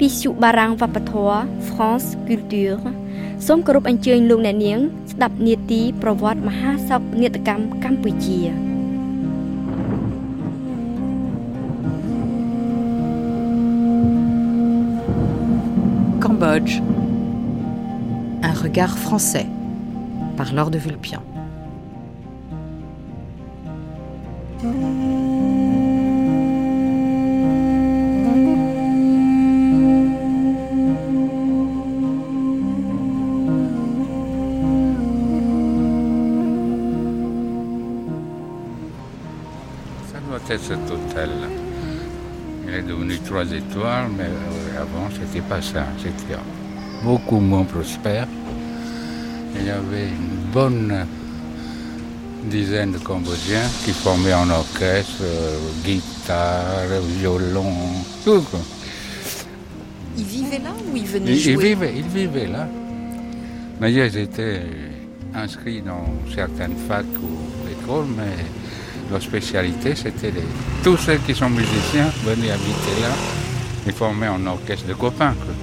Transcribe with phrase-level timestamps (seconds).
[0.00, 1.38] ទីនេះវិសុបារាំងវប្បធម៌
[1.68, 2.76] France Culture
[3.46, 4.78] សូមគោរពអញ្ជើញលោកអ្នកនាង
[5.12, 8.40] ស្ដាប់នាទីប្រវត្តិមហាសោកនាដកម្មកម្ពុជា
[16.22, 16.74] Cambodge.
[18.50, 19.48] Un regard français
[20.36, 21.22] par Laure de Vulpian.
[45.48, 45.84] Pas ça.
[45.98, 46.38] C'était
[47.02, 48.26] beaucoup moins prospère.
[49.58, 51.06] Il y avait une bonne
[52.44, 57.72] dizaine de Cambodgiens qui formaient en orchestre, euh, guitare, violon,
[58.24, 58.42] tout.
[58.42, 58.60] Quoi.
[60.18, 61.52] Ils vivaient là ou ils venaient Ils, jouer?
[61.52, 62.68] ils vivaient, ils vivaient là.
[63.80, 64.62] Mais ils étaient
[65.34, 66.04] inscrits dans
[66.34, 68.44] certaines facs ou écoles, mais
[69.10, 70.42] leur spécialité, c'était les...
[70.82, 73.45] tous ceux qui sont musiciens venaient habiter là
[73.86, 75.54] et formaient un orchestre de copains, quoi.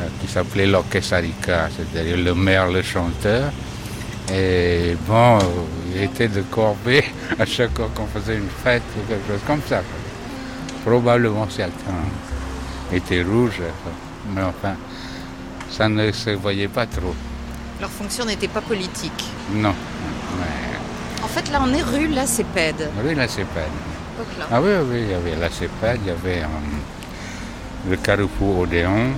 [0.00, 3.52] Euh, qui s'appelait l'orchestre Arika, c'est-à-dire le maire, le chanteur.
[4.32, 5.40] Et bon, euh,
[5.94, 7.04] il était de corvée
[7.38, 9.76] à chaque fois qu'on faisait une fête ou quelque chose comme ça.
[9.82, 10.92] quoi.
[10.92, 12.02] Probablement certains
[12.92, 13.62] étaient rouges,
[14.34, 14.74] mais enfin,
[15.70, 17.14] ça ne se voyait pas trop.
[17.80, 19.24] Leur fonction n'était pas politique.
[19.52, 19.74] Non.
[20.38, 22.90] Mais, En fait, là, on est rue La Cépède.
[23.04, 23.68] oui, la CEPAD.
[24.50, 29.10] Ah oui, oui, il y avait la CEPAD, il y avait euh, le carrefour Odéon,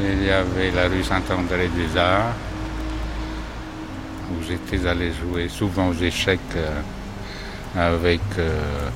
[0.00, 2.34] il y avait la rue Saint-André des Arts,
[4.30, 6.80] où j'étais allé jouer souvent aux échecs euh,
[7.76, 8.88] avec euh,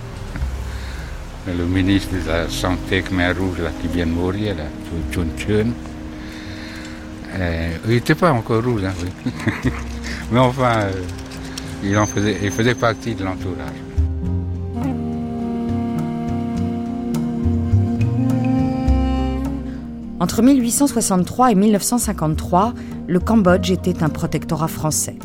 [1.48, 4.64] le ministre de la Santé Khmer Rouge qui vient de mourir, là,
[5.12, 5.66] Chun
[7.86, 9.72] Il n'était pas encore rouge, hein, oui.
[10.30, 10.86] mais enfin,
[11.82, 13.93] il, en faisait, il faisait partie de l'entourage.
[20.24, 22.72] Entre 1863 et 1953,
[23.06, 25.18] le Cambodge était un protectorat français.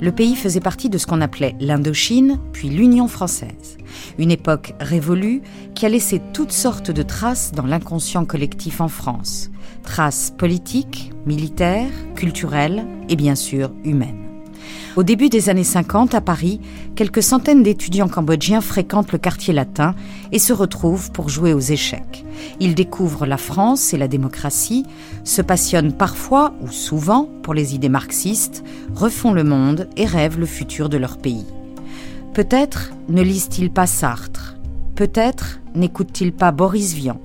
[0.00, 3.76] Le pays faisait partie de ce qu'on appelait l'Indochine, puis l'Union française.
[4.16, 5.42] Une époque révolue
[5.74, 9.50] qui a laissé toutes sortes de traces dans l'inconscient collectif en France.
[9.82, 14.27] Traces politiques, militaires, culturelles et bien sûr humaines.
[14.96, 16.60] Au début des années 50, à Paris,
[16.96, 19.94] quelques centaines d'étudiants cambodgiens fréquentent le quartier latin
[20.32, 22.24] et se retrouvent pour jouer aux échecs.
[22.60, 24.84] Ils découvrent la France et la démocratie,
[25.24, 28.64] se passionnent parfois ou souvent pour les idées marxistes,
[28.94, 31.46] refont le monde et rêvent le futur de leur pays.
[32.34, 34.56] Peut-être ne lisent-ils pas Sartre,
[34.94, 37.20] peut-être n'écoutent-ils pas Boris Vian,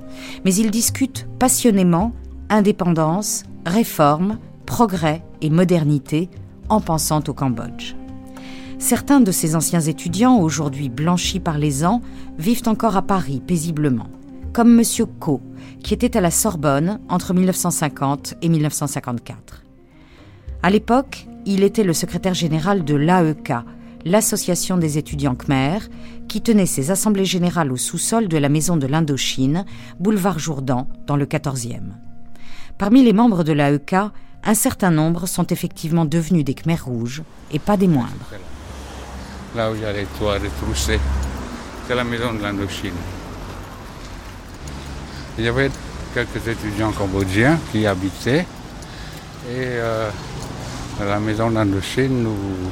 [0.45, 2.13] mais ils discutent passionnément
[2.49, 6.29] indépendance, réforme, progrès et modernité
[6.69, 7.95] en pensant au Cambodge.
[8.79, 12.01] Certains de ces anciens étudiants, aujourd'hui blanchis par les ans,
[12.37, 14.09] vivent encore à Paris paisiblement,
[14.51, 14.83] comme M.
[15.19, 15.41] Co,
[15.83, 19.63] qui était à la Sorbonne entre 1950 et 1954.
[20.61, 23.53] À l'époque, il était le secrétaire général de l'AEK,
[24.05, 25.79] l'Association des étudiants khmer,
[26.27, 29.65] qui tenait ses assemblées générales au sous-sol de la maison de l'Indochine,
[29.99, 31.91] boulevard Jourdan, dans le 14e.
[32.77, 33.95] Parmi les membres de l'AEK,
[34.45, 38.31] un certain nombre sont effectivement devenus des Khmers rouges, et pas des moindres.
[39.55, 40.99] Là où il y a les toits retroussés,
[41.87, 42.93] c'est la maison de l'Indochine.
[45.37, 45.69] Il y avait
[46.13, 48.45] quelques étudiants cambodgiens qui habitaient
[49.49, 50.09] et euh,
[50.99, 52.71] la maison de l'Indochine nous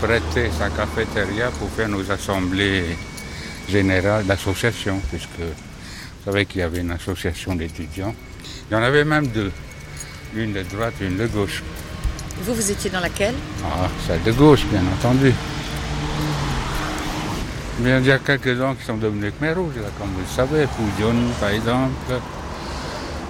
[0.00, 2.96] prêtait sa cafétéria pour faire nos assemblées
[3.68, 8.14] générales d'association, puisque vous savez qu'il y avait une association d'étudiants.
[8.70, 9.52] Il y en avait même deux,
[10.34, 11.62] une de droite une de gauche.
[12.42, 13.34] Vous, vous étiez dans laquelle?
[13.64, 15.32] Ah, c'est de gauche, bien entendu.
[17.80, 20.66] Mais il y a quelques-uns qui sont devenus Khmer rouges, là, comme vous le savez.
[20.66, 22.20] Poujon, par exemple.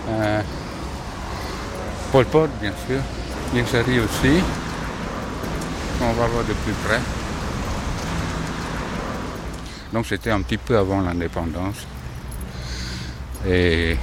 [0.09, 0.43] Euh,
[2.13, 3.01] Pol Pot, bien sûr.
[3.53, 4.43] Bien Sari aussi.
[6.03, 7.01] On va voir de plus près.
[9.93, 11.87] Donc c'était un petit peu avant l'indépendance.
[13.47, 13.97] Et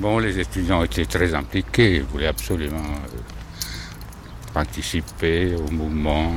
[0.00, 3.18] bon, les étudiants étaient très impliqués, ils voulaient absolument euh,
[4.52, 6.32] participer au mouvement.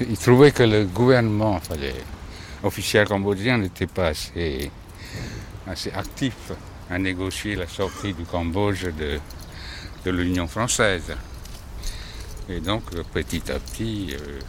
[0.00, 1.94] Ils trouvaient que le gouvernement, enfin les
[2.62, 4.70] officiels cambodgiens n'étaient pas assez,
[5.66, 6.52] assez actifs
[6.90, 8.86] à négocier la sortie du Cambodge
[10.04, 11.14] de, l'Union française.
[12.48, 14.40] Et donc petit à petit, euh,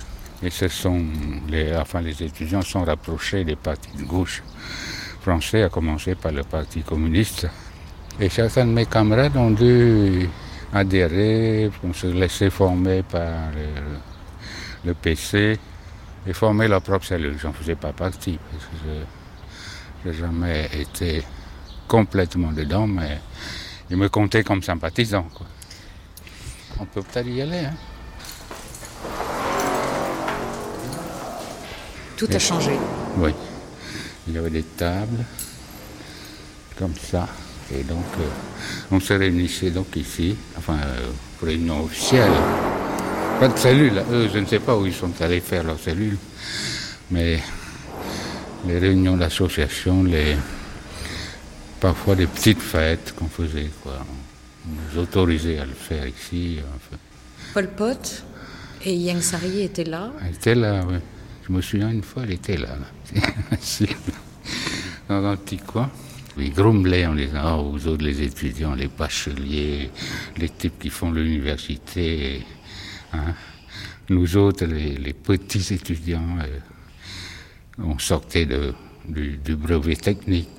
[0.44, 1.06] et sont
[1.50, 4.42] les, enfin, les étudiants sont rapprochés des partis de gauche
[5.22, 7.48] français, à commencer par le Parti communiste.
[8.20, 10.28] Et certains de mes camarades ont dû
[10.74, 13.52] adhérer, se laisser former par
[14.84, 15.60] le, PC
[16.26, 17.38] et former leur propre cellule.
[17.40, 19.06] J'en faisais pas partie parce que
[20.04, 21.24] je n'ai jamais été
[21.88, 23.20] complètement dedans, mais
[23.90, 25.28] ils me comptaient comme sympathisant.
[26.80, 27.66] On peut peut-être y aller.
[27.66, 27.74] Hein.
[32.18, 32.72] Tout a changé.
[33.18, 33.34] Oui.
[34.28, 35.26] Il y avait des tables
[36.78, 37.28] comme ça.
[37.74, 38.24] Et donc, euh,
[38.92, 42.32] on se réunissait donc ici, enfin, euh, pour réunion officielle.
[43.40, 44.04] Pas de cellule.
[44.12, 46.18] Eux, je ne sais pas où ils sont allés faire leur cellule.
[47.12, 47.40] Mais
[48.68, 50.36] les réunions d'association, les
[51.80, 54.06] parfois des petites fêtes qu'on faisait, quoi.
[54.68, 56.60] On nous autorisait à le faire ici.
[57.54, 58.24] Pol Pot
[58.86, 60.98] et Yang Sari étaient là Elle était là, oui.
[61.48, 62.78] Je me souviens une fois, elle était là,
[65.10, 65.90] dans un petit coin.
[66.38, 69.90] Ils grumblaient en disant oh, aux autres, les étudiants, les bacheliers,
[70.38, 72.42] les types qui font l'université.
[73.14, 73.34] Hein.
[74.10, 76.60] Nous autres, les, petits étudiants, euh,
[77.80, 78.74] on sortait de,
[79.08, 80.50] du, brevet technique.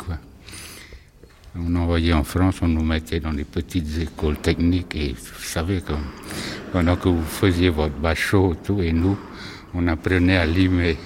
[1.54, 5.80] On envoyait en France, on nous mettait dans des petites écoles techniques et vous savez,
[5.80, 6.04] comme,
[6.72, 9.18] pendant que vous faisiez votre bachot, tout, et nous,
[9.74, 10.96] on apprenait à limer.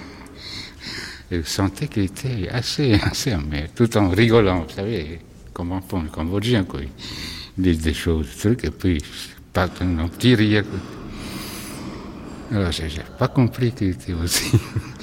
[1.29, 5.19] Et je sentais qu'il était assez, assez amer, tout en rigolant, vous savez,
[5.53, 6.79] comme on font les Cambodgiens, quoi.
[7.57, 9.03] Ils disent des choses, des trucs, et puis ils
[9.51, 10.63] partent un petit rire.
[12.51, 12.87] Alors, j'ai
[13.19, 14.57] pas compris qu'il était aussi,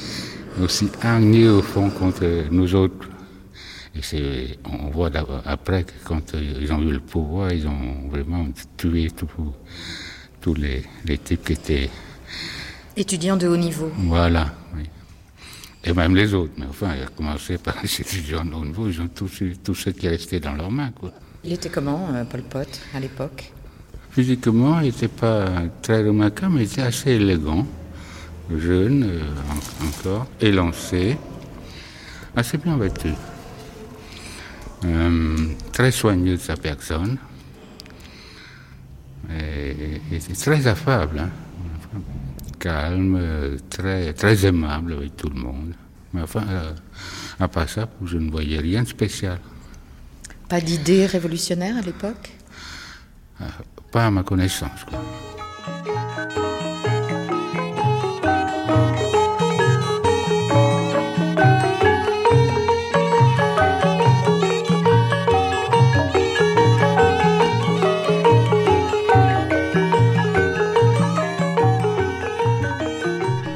[0.62, 3.08] aussi hargné au fond contre nous autres.
[4.12, 5.10] Et on voit
[5.44, 8.46] après que quand ils ont eu le pouvoir, ils ont vraiment
[8.76, 9.08] tué
[10.40, 11.90] tous les, les types qui étaient
[12.96, 13.90] Étudiants de haut niveau.
[13.96, 14.84] Voilà, oui.
[15.82, 16.52] Et même les autres.
[16.56, 19.74] Mais enfin, il a commencé par les étudiants de haut niveau, ils ont tous tout
[19.74, 20.92] ce qui est resté dans leurs mains.
[20.92, 21.10] Quoi.
[21.42, 23.52] Il était comment, euh, Paul Pot, à l'époque?
[24.10, 25.46] Physiquement, il n'était pas
[25.82, 27.66] très remarquable, mais il était assez élégant,
[28.56, 29.20] jeune euh,
[29.88, 31.18] encore, élancé,
[32.36, 33.10] assez bien vêtu.
[34.84, 35.36] Euh,
[35.72, 37.18] très soigneux de sa personne.
[39.30, 41.18] Et, très affable.
[41.18, 41.30] Hein
[42.64, 45.74] calme, très, très aimable avec tout le monde.
[46.14, 46.72] Mais enfin, euh,
[47.38, 49.38] à part ça, je ne voyais rien de spécial.
[50.48, 52.30] Pas d'idée révolutionnaire à l'époque?
[53.40, 53.44] Euh,
[53.92, 54.84] Pas à ma connaissance.
[54.88, 54.98] Quoi.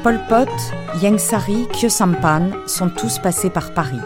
[0.09, 0.49] Pol Pot,
[1.03, 4.01] Yang Sari, Kyo Sampan sont tous passés par Paris.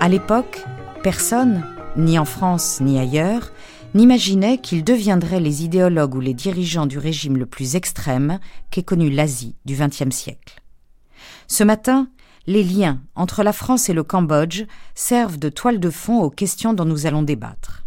[0.00, 0.64] À l'époque,
[1.02, 1.66] personne,
[1.98, 3.52] ni en France ni ailleurs,
[3.92, 8.38] n'imaginait qu'ils deviendraient les idéologues ou les dirigeants du régime le plus extrême
[8.70, 10.62] qu'ait connu l'Asie du XXe siècle.
[11.46, 12.08] Ce matin,
[12.46, 14.64] les liens entre la France et le Cambodge
[14.94, 17.84] servent de toile de fond aux questions dont nous allons débattre.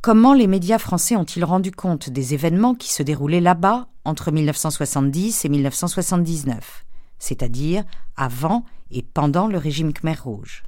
[0.00, 5.44] Comment les médias français ont-ils rendu compte des événements qui se déroulaient là-bas entre 1970
[5.44, 6.84] et 1979,
[7.18, 7.84] c'est-à-dire
[8.16, 10.64] avant et pendant le régime Khmer Rouge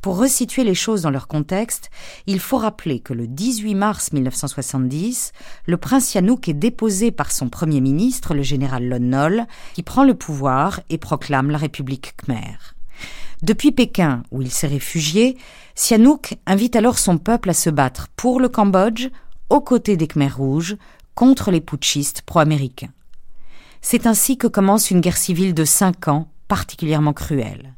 [0.00, 1.90] pour resituer les choses dans leur contexte,
[2.26, 5.32] il faut rappeler que le 18 mars 1970,
[5.66, 10.04] le prince Yanouk est déposé par son premier ministre, le général Lon Nol, qui prend
[10.04, 12.56] le pouvoir et proclame la République Khmer.
[13.42, 15.38] Depuis Pékin, où il s'est réfugié,
[15.74, 19.08] Sihanouk invite alors son peuple à se battre pour le Cambodge,
[19.48, 20.76] aux côtés des Khmers rouges,
[21.14, 22.92] contre les putschistes pro-américains.
[23.82, 27.74] C'est ainsi que commence une guerre civile de cinq ans, particulièrement cruelle.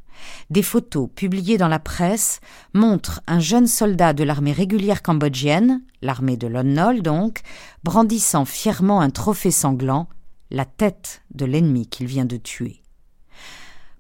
[0.51, 2.41] Des photos publiées dans la presse
[2.75, 7.41] montrent un jeune soldat de l'armée régulière cambodgienne, l'armée de Lon Nol donc,
[7.85, 10.09] brandissant fièrement un trophée sanglant,
[10.51, 12.83] la tête de l'ennemi qu'il vient de tuer.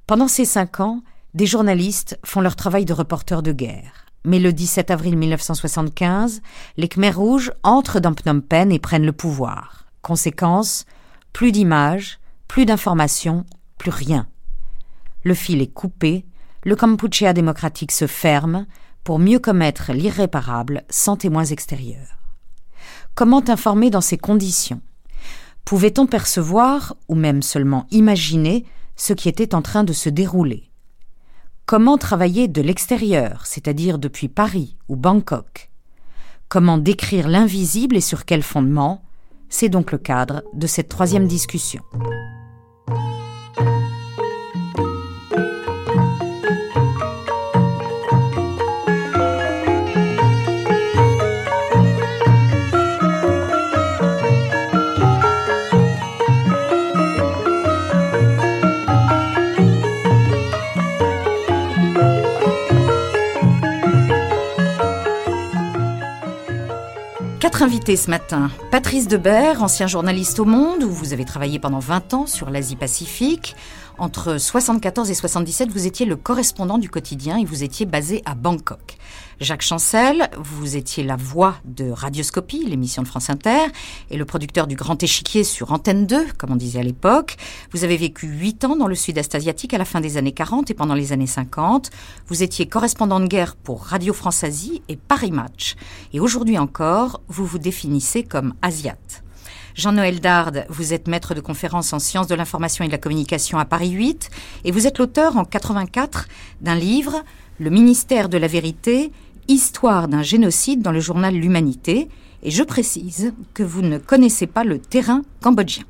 [0.06, 1.02] Pendant ces cinq ans,
[1.34, 4.01] des journalistes font leur travail de reporters de guerre.
[4.24, 6.42] Mais le 17 avril 1975,
[6.76, 9.86] les Khmers rouges entrent dans Phnom Penh et prennent le pouvoir.
[10.00, 10.86] Conséquence,
[11.32, 13.44] plus d'images, plus d'informations,
[13.78, 14.26] plus rien.
[15.24, 16.24] Le fil est coupé,
[16.64, 18.66] le Kampuchea démocratique se ferme
[19.04, 22.18] pour mieux commettre l'irréparable sans témoins extérieurs.
[23.14, 24.80] Comment informer dans ces conditions?
[25.64, 28.64] Pouvait-on percevoir, ou même seulement imaginer,
[28.96, 30.71] ce qui était en train de se dérouler?
[31.64, 35.70] Comment travailler de l'extérieur, c'est-à-dire depuis Paris ou Bangkok?
[36.48, 39.02] Comment décrire l'invisible et sur quel fondement?
[39.48, 41.82] C'est donc le cadre de cette troisième discussion.
[67.62, 72.12] Invité ce matin, Patrice Debert, ancien journaliste au Monde, où vous avez travaillé pendant 20
[72.12, 73.54] ans sur l'Asie-Pacifique.
[73.98, 78.34] Entre 74 et 77, vous étiez le correspondant du quotidien et vous étiez basé à
[78.34, 78.96] Bangkok.
[79.40, 83.66] Jacques Chancel, vous étiez la voix de Radioscopie, l'émission de France Inter,
[84.10, 87.36] et le producteur du Grand Échiquier sur Antenne 2, comme on disait à l'époque.
[87.72, 90.70] Vous avez vécu huit ans dans le sud-est asiatique à la fin des années 40
[90.70, 91.90] et pendant les années 50.
[92.28, 95.76] Vous étiez correspondant de guerre pour Radio France Asie et Paris Match.
[96.12, 99.21] Et aujourd'hui encore, vous vous définissez comme asiate.
[99.74, 103.58] Jean-Noël Dard, vous êtes maître de conférence en sciences de l'information et de la communication
[103.58, 104.30] à Paris 8
[104.64, 106.28] et vous êtes l'auteur en 84
[106.60, 107.22] d'un livre,
[107.58, 109.12] Le ministère de la vérité,
[109.48, 112.08] Histoire d'un génocide dans le journal L'Humanité,
[112.42, 115.84] et je précise que vous ne connaissez pas le terrain cambodgien.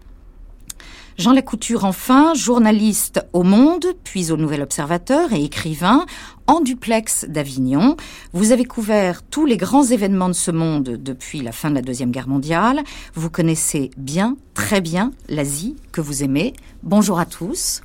[1.18, 6.06] Jean Lacouture, enfin, journaliste au Monde, puis au Nouvel Observateur et écrivain,
[6.52, 7.96] en duplex d'Avignon.
[8.34, 11.80] Vous avez couvert tous les grands événements de ce monde depuis la fin de la
[11.80, 12.82] Deuxième Guerre mondiale.
[13.14, 16.52] Vous connaissez bien, très bien, l'Asie que vous aimez.
[16.82, 17.80] Bonjour à tous.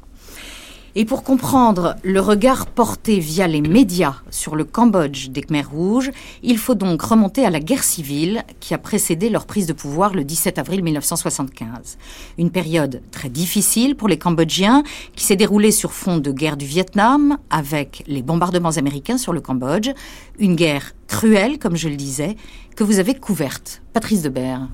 [1.00, 6.10] Et pour comprendre le regard porté via les médias sur le Cambodge des Khmers rouges,
[6.42, 10.16] il faut donc remonter à la guerre civile qui a précédé leur prise de pouvoir
[10.16, 12.00] le 17 avril 1975.
[12.40, 14.82] Une période très difficile pour les Cambodgiens
[15.16, 19.40] qui s'est déroulée sur fond de guerre du Vietnam avec les bombardements américains sur le
[19.40, 19.92] Cambodge.
[20.40, 22.38] Une guerre cruelle, comme je le disais,
[22.76, 23.84] que vous avez couverte.
[23.94, 24.68] Patrice Debert.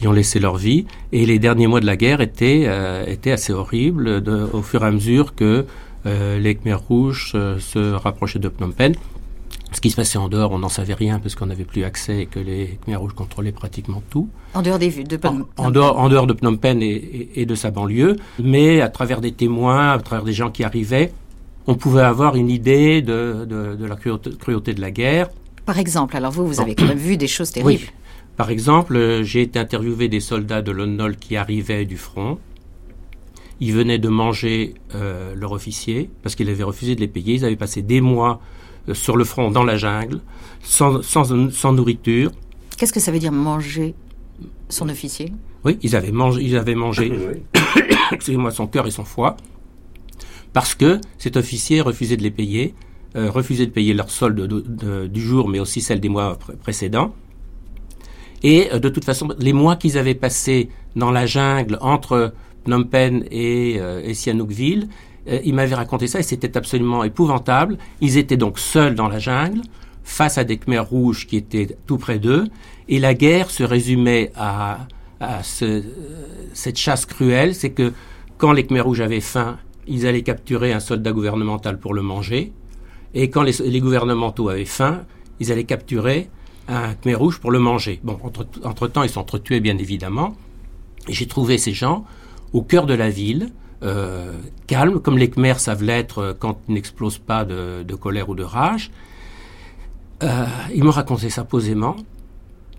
[0.00, 0.86] y ont laissé leur vie.
[1.12, 4.22] Et les derniers mois de la guerre étaient, euh, étaient assez horribles
[4.54, 5.66] au fur et à mesure que
[6.06, 8.94] euh, les Khmer rouges se rapprochaient de Phnom Penh.
[9.72, 12.22] Ce qui se passait en dehors, on n'en savait rien parce qu'on n'avait plus accès
[12.22, 14.28] et que les Khmer rouges contrôlaient pratiquement tout.
[14.54, 17.54] En dehors des de Phnom, en, en, dehors, en dehors de Phnom Penh et, de
[17.54, 21.12] sa banlieue, mais à travers des témoins, à travers des gens qui arrivaient,
[21.66, 25.28] on pouvait avoir une idée de, de, la cruauté, de la guerre.
[25.66, 27.84] Par exemple, alors vous, vous avez quand même vu des choses terribles.
[27.84, 27.90] Oui.
[28.36, 32.38] Par exemple, euh, j'ai été interviewé des soldats de l'ONNOL qui arrivaient du front.
[33.60, 37.34] Ils venaient de manger euh, leur officier parce qu'il avait refusé de les payer.
[37.34, 38.40] Ils avaient passé des mois
[38.92, 40.20] sur le front, dans la jungle,
[40.62, 42.30] sans, sans, nourriture.
[42.76, 43.94] Qu'est-ce que ça veut dire manger
[44.68, 45.32] son officier?
[45.64, 47.12] Oui, ils avaient mangé, ils avaient mangé
[48.12, 49.36] excusez-moi, son cœur et son foie,
[50.52, 52.74] parce que cet officier refusait de les payer,
[53.16, 54.46] euh, refusait de payer leur solde
[55.08, 57.14] du jour, mais aussi celle des mois précédents.
[58.42, 62.32] Et euh, de toute façon, les mois qu'ils avaient passés dans la jungle entre
[62.64, 64.86] Phnom Penh et, et Sihanoukville, euh,
[65.26, 67.78] il m'avait raconté ça et c'était absolument épouvantable.
[68.00, 69.60] Ils étaient donc seuls dans la jungle,
[70.10, 72.48] face à des Khmers rouges qui étaient tout près d'eux,
[72.88, 74.78] et la guerre se résumait à,
[75.52, 77.92] cette chasse cruelle, c'est que
[78.38, 82.52] quand les Khmers rouges avaient faim, ils allaient capturer un soldat gouvernemental pour le manger,
[83.14, 85.02] et quand les, gouvernementaux avaient faim,
[85.40, 86.30] ils allaient capturer
[86.68, 88.00] un Khmer rouge pour le manger.
[88.02, 88.18] Bon,
[88.64, 90.36] entre-temps, ils s'entretuaient bien évidemment,
[91.08, 92.04] j'ai trouvé ces gens
[92.52, 93.50] au cœur de la ville,
[93.82, 94.32] euh,
[94.66, 98.42] calme, comme les Khmers savent l'être euh, quand ils n'explosent pas de, colère ou de
[98.44, 98.90] rage.
[100.22, 100.44] Euh,
[100.74, 101.96] ils m'ont raconté ça posément,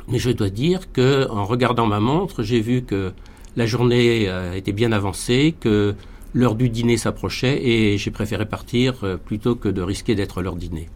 [0.07, 3.13] mais je dois dire que en regardant ma montre, j'ai vu que
[3.55, 5.95] la journée était bien avancée, que
[6.33, 10.87] l'heure du dîner s'approchait et j'ai préféré partir plutôt que de risquer d'être l'heure dîner.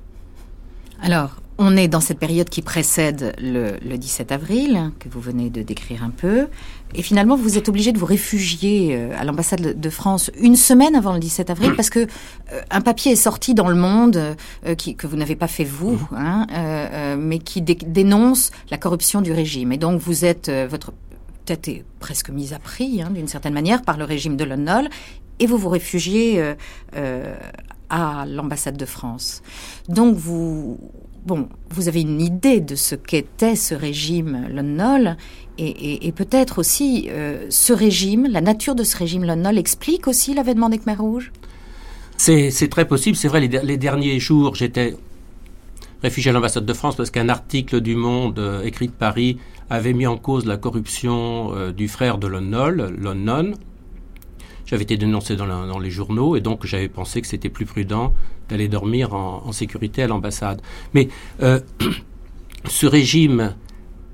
[1.01, 5.62] Alors, on est dans cette période qui précède le, 17 avril, que vous venez de
[5.62, 6.47] décrire un peu.
[6.93, 10.95] Et finalement, vous êtes obligé de vous réfugier euh, à l'ambassade de France une semaine
[10.95, 14.35] avant le 17 avril parce que euh, un papier est sorti dans le monde
[14.65, 16.15] euh, qui, que vous n'avez pas fait vous, mmh.
[16.15, 19.71] hein, mais qui dénonce la corruption du régime.
[19.71, 20.93] Et donc, vous êtes votre
[21.45, 24.89] tête est presque mise à prix, hein, d'une certaine manière, par le régime de l'ONOL,
[25.39, 26.55] et vous vous réfugiez
[27.89, 29.41] à l'ambassade de France.
[29.88, 30.79] Donc, vous
[31.25, 35.15] bon, vous avez une idée de ce qu'était ce régime Lon
[35.58, 40.34] et, et, peut-être aussi euh, ce régime, la nature de ce régime Lon explique aussi
[40.34, 41.32] l'avènement des Khmer rouges
[42.17, 43.15] C'est très possible.
[43.15, 44.96] C'est vrai, les, derniers jours, j'étais
[46.03, 49.38] réfugié à l'ambassade de France parce qu'un article du Monde euh, écrit de Paris
[49.70, 52.94] avait mis en cause la corruption euh, du frère de Lon Nol,
[54.65, 58.13] j'avais été dénoncé dans, les journaux et donc j'avais pensé que c'était plus prudent
[58.50, 60.62] d'aller dormir en, sécurité à l'ambassade.
[60.93, 61.07] Mais
[61.41, 61.60] euh,
[62.67, 63.55] ce régime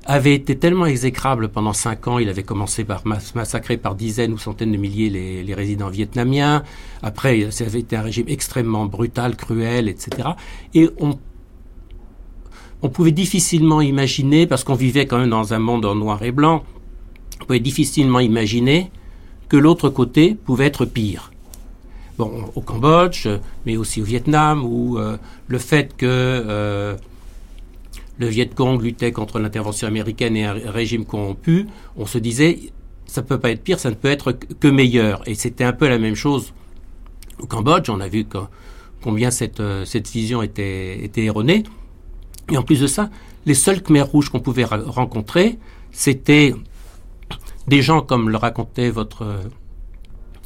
[0.05, 2.19] avait été tellement exécrable pendant cinq ans.
[2.19, 6.63] Il avait commencé par massacrer par dizaines ou centaines de milliers les, résidents vietnamiens.
[7.03, 10.29] Après, ça avait été un régime extrêmement brutal, cruel, etc.
[10.73, 11.17] Et on
[12.83, 16.31] on pouvait difficilement imaginer, parce qu'on vivait quand même dans un monde en noir et
[16.31, 16.63] blanc,
[17.39, 18.91] on pouvait difficilement imaginer
[19.51, 21.29] que l'autre côté pouvait être pire.
[22.17, 23.27] Bon, au Cambodge,
[23.65, 25.17] mais aussi au Vietnam, où euh,
[25.49, 26.95] le fait que euh,
[28.17, 31.67] le Viet Cong luttait contre l'intervention américaine et un régime corrompu,
[31.97, 32.71] on se disait,
[33.05, 35.21] ça ne peut pas être pire, ça ne peut être que meilleur.
[35.27, 36.53] Et c'était un peu la même chose
[37.37, 37.89] au Cambodge.
[37.89, 38.25] On a vu
[39.01, 41.63] combien cette, euh, vision était, était erronée.
[42.49, 43.09] Et en plus de ça,
[43.45, 45.59] les seuls Khmers rouges qu'on pouvait rencontrer,
[45.91, 46.53] c'était
[47.67, 49.43] des gens, comme le racontait votre euh,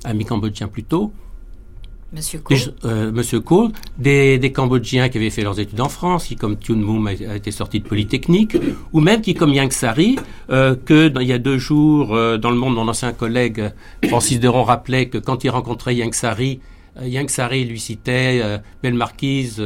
[0.03, 1.11] ami cambodgien plus tôt,
[2.15, 2.57] Monsieur Kohl.
[2.57, 3.43] Des, euh, Monsieur
[3.97, 7.13] des, des, Cambodgiens qui avaient fait leurs études en France, qui comme Thun Moum a,
[7.13, 8.55] été sorti de Polytechnique,
[8.93, 10.15] ou même qui comme Yang Sari,
[10.49, 13.71] euh, que dans, il y a deux jours, euh, dans le monde, mon ancien collègue
[14.07, 16.59] Francis Deron rappelait que quand il rencontrait Yang Sari,
[17.03, 18.41] Yang Sari lui citait
[18.81, 19.61] Belle Marquise,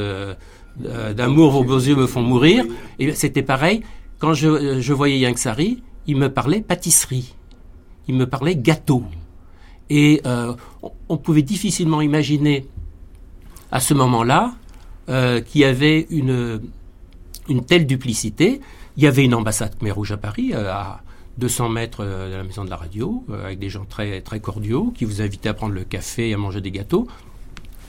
[1.15, 2.65] d'amour vos beaux yeux me font mourir.
[2.97, 3.83] Et c'était pareil.
[4.17, 7.35] Quand je, je voyais Yang Sari, il me parlait pâtisserie,
[8.09, 9.03] il me parlait gâteau.
[9.91, 10.55] Et euh,
[11.07, 12.65] on pouvait difficilement imaginer
[13.71, 14.53] à ce moment-là
[15.09, 16.59] euh, qu'il y avait une,
[17.47, 18.61] une telle duplicité.
[18.97, 21.01] Il y avait une ambassade Khmer Rouge à Paris, euh, à
[21.37, 25.05] 200 mètres de la maison de la radio, avec des gens très, très cordiaux, qui
[25.05, 27.07] vous invitaient à prendre le café et à manger des gâteaux,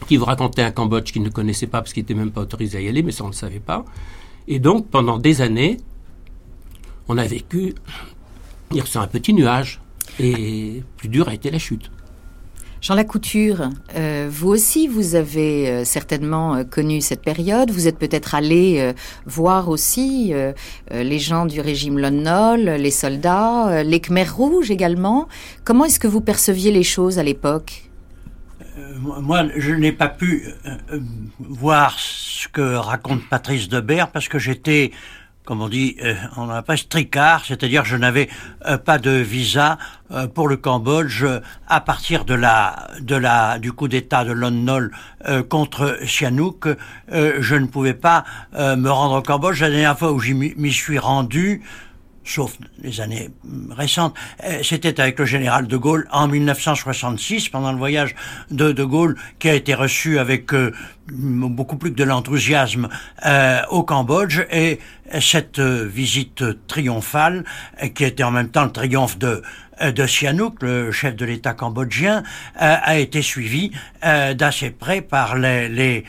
[0.06, 2.78] qui vous racontaient un Cambodge qu'ils ne connaissaient pas parce qu'ils n'étaient même pas autorisés
[2.78, 3.84] à y aller, mais ça on ne le savait pas.
[4.46, 5.78] Et donc pendant des années,
[7.08, 7.74] on a vécu
[8.84, 9.80] sur un petit nuage
[10.20, 11.90] et plus dur a été la chute.
[12.80, 17.70] Jean Lacouture, euh, vous aussi, vous avez euh, certainement euh, connu cette période.
[17.70, 18.94] Vous êtes peut-être allé euh,
[19.26, 20.52] voir aussi euh,
[20.90, 25.28] les gens du régime Lon Nol, les soldats, les Khmers rouges également.
[25.62, 27.90] Comment est-ce que vous perceviez les choses à l'époque?
[28.98, 30.46] Moi, je n'ai pas pu
[31.38, 34.90] voir ce que raconte Patrice Debert parce que j'étais
[35.44, 38.28] comme on dit, euh, on n'a pas stricard, c'est-à-dire je n'avais
[38.66, 39.78] euh, pas de visa
[40.10, 41.24] euh, pour le Cambodge
[41.66, 44.92] à partir de la, de la, du coup d'État de Lon Nol
[45.48, 46.68] contre Sihanouk.
[47.10, 49.60] je ne pouvais pas me rendre au Cambodge.
[49.60, 51.62] La dernière fois où j'y m'y suis rendu,
[52.24, 53.30] sauf les années
[53.70, 54.14] récentes,
[54.62, 58.14] c'était avec le général de Gaulle en 1966, pendant le voyage
[58.50, 60.52] de de Gaulle, qui a été reçu avec
[61.12, 62.88] beaucoup plus que de l'enthousiasme
[63.26, 64.78] euh, au Cambodge et
[65.20, 67.44] cette visite triomphale
[67.94, 69.42] qui était en même temps le triomphe de
[69.82, 72.22] euh, de Sihanouk, le chef de l'État cambodgien,
[72.60, 73.72] euh, a été suivi
[74.04, 76.04] euh, d'assez près par les, les,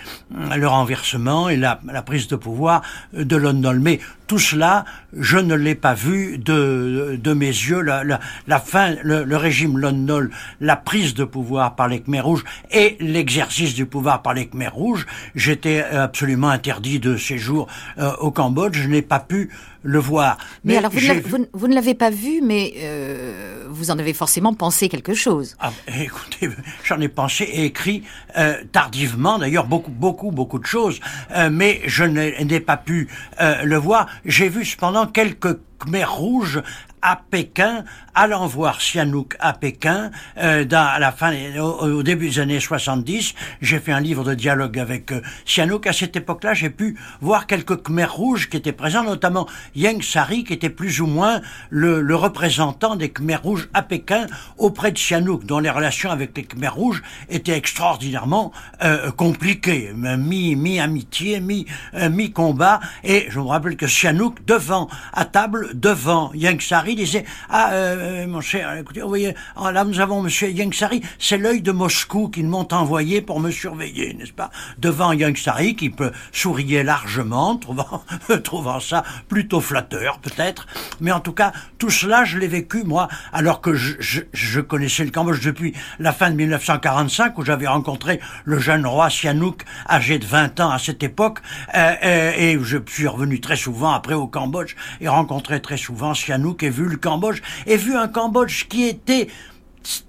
[0.55, 2.81] le renversement et la, la, prise de pouvoir
[3.13, 4.85] de Lon Mais tout cela,
[5.17, 7.81] je ne l'ai pas vu de, de mes yeux.
[7.81, 12.21] La, la, la fin, le, le, régime Lon la prise de pouvoir par les Khmer
[12.21, 14.90] rouges et l'exercice du pouvoir par les Khmer rouges,
[15.35, 18.77] j'étais absolument interdit de séjour euh, au Cambodge.
[18.77, 19.49] Je n'ai pas pu
[19.83, 20.37] le voir.
[20.63, 24.13] Mais, mais alors, vous, vous, vous ne l'avez pas vu, mais euh, vous en avez
[24.13, 25.55] forcément pensé quelque chose.
[25.59, 26.49] Ah, écoutez,
[26.83, 28.03] j'en ai pensé et écrit
[28.37, 30.99] euh, tardivement, d'ailleurs, beaucoup, beaucoup, beaucoup de choses,
[31.31, 33.07] euh, mais je n'ai pas pu
[33.39, 34.07] le voir.
[34.25, 36.61] J'ai vu cependant quelques Khmer rouges
[37.01, 37.83] à Pékin,
[38.13, 42.59] allant voir Sihanouk à Pékin, euh, dans, à la fin, au, au, début des années
[42.59, 43.33] 70.
[43.61, 45.87] J'ai fait un livre de dialogue avec euh, Sihanouk.
[45.87, 50.43] À cette époque-là, j'ai pu voir quelques Khmer rouges qui étaient présents, notamment Yang Sari,
[50.43, 54.97] qui était plus ou moins le, le représentant des Khmer rouges à Pékin auprès de
[54.97, 58.51] Sihanouk, dont les relations avec les Khmer rouges étaient extraordinairement
[58.83, 62.79] euh, compliquées, mi-amitié, mi, mi, mi combat.
[63.03, 68.27] Et je me rappelle que Sihanouk, devant, à table, devant Yang Sari, disait Ah, euh,
[68.27, 71.71] mon cher, écoutez, vous voyez, ah, là nous avons Monsieur Yang Sari, c'est l'œil de
[71.71, 74.51] Moscou qu'ils m'ont envoyé pour me surveiller, n'est-ce pas?
[74.77, 78.03] Devant Yang Sari, qui peut sourier largement, trouvant,
[78.43, 80.67] trouvant ça plutôt flatteur, peut-être.
[80.99, 85.11] Mais en tout cas, tout cela, je l'ai vécu, moi, alors que je, connaissais le
[85.11, 90.25] Cambodge depuis la fin de 1945, où j'avais rencontré le jeune roi Sihanouk, âgé de
[90.25, 91.39] 20 ans à cette époque,
[91.75, 96.13] euh, euh, et je suis revenu très souvent après au Cambodge et rencontré très souvent
[96.13, 99.27] Sihanouk et le Cambodge, et vu un Cambodge qui était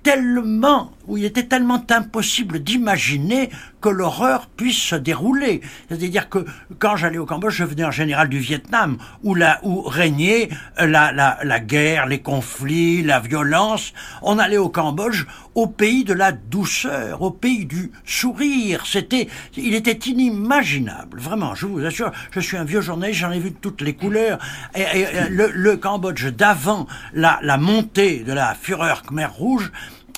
[0.02, 5.60] tellement, où il était tellement impossible d'imaginer que l'horreur puisse se dérouler.
[5.88, 6.44] C'est-à-dire que
[6.78, 11.12] quand j'allais au Cambodge, je venais en général du Vietnam, où, la, où régnait la,
[11.12, 13.92] la, la guerre, les conflits, la violence.
[14.22, 18.86] On allait au Cambodge, au pays de la douceur, au pays du sourire.
[18.86, 21.54] C'était, il était inimaginable, vraiment.
[21.54, 24.38] Je vous assure, je suis un vieux journaliste, j'en ai vu de toutes les couleurs.
[24.74, 29.72] Et, et le, le Cambodge d'avant la, la montée de la fureur khmer rouge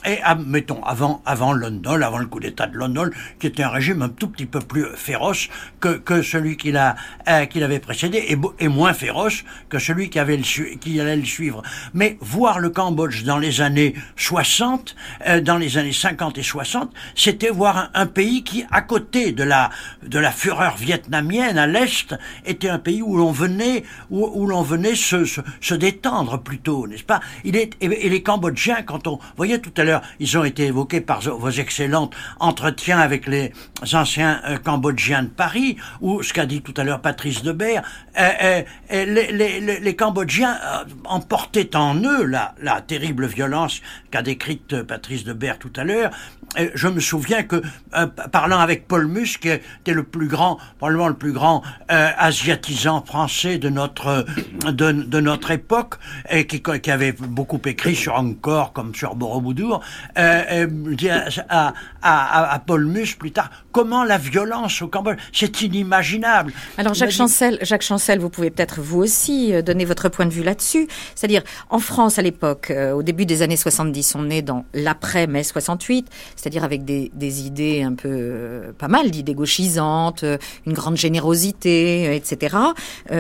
[0.05, 4.03] et mettons avant avant London, avant le coup d'État de London, qui était un régime
[4.03, 5.49] un tout petit peu plus féroce
[5.81, 6.97] que, que celui qu'il a
[7.29, 11.17] euh, qu'il avait précédé et, et, moins féroce que celui qui avait le qui allait
[11.17, 11.63] le suivre.
[11.93, 14.95] Mais voir le Cambodge dans les années 60,
[15.29, 19.45] euh, dans les années 50 et 60, c'était voir un, pays qui, à côté de
[19.45, 19.71] la
[20.03, 22.15] de la fureur vietnamienne à l'est,
[22.45, 26.87] était un pays où l'on venait où, où l'on venait se, se, se détendre plutôt,
[26.87, 27.21] n'est-ce pas?
[27.45, 31.01] Il est et, les Cambodgiens, quand on voyait tout à l'heure, ils ont été évoqués
[31.01, 33.53] par vos excellents entretiens avec les
[33.93, 37.83] anciens euh, Cambodgiens de Paris, ou ce qu'a dit tout à l'heure Patrice Debert,
[38.19, 40.59] euh, euh, les, Cambodgiens
[41.05, 43.81] emportaient en eux la, terrible violence
[44.11, 46.11] qu'a décrite Patrice Debert tout à l'heure.
[46.75, 47.63] Je me souviens que,
[48.31, 53.59] parlant avec Paul Mus, qui était le plus grand, probablement le plus grand asiatisant français
[53.59, 54.25] de notre
[54.71, 55.95] de notre époque,
[56.31, 59.81] et qui, qui avait beaucoup écrit sur Angkor comme sur Borobudur,
[60.19, 61.71] euh, euh,
[62.03, 66.53] à, Paul Mus plus tard, comment la violence au Cambodge, c'est inimaginable.
[66.79, 70.31] Alors Jacques Chancel, Jacques Chancel, vous pouvez peut-être vous aussi euh, donner votre point de
[70.31, 70.87] vue là-dessus.
[71.17, 76.07] C'est-à-dire, en France à l'époque, au début des années 70, on est dans l'après-mai 68,
[76.37, 80.25] c'est-à-dire avec des, des, idées un peu, pas mal d'idées gauchisantes,
[80.67, 82.57] une grande générosité, etc.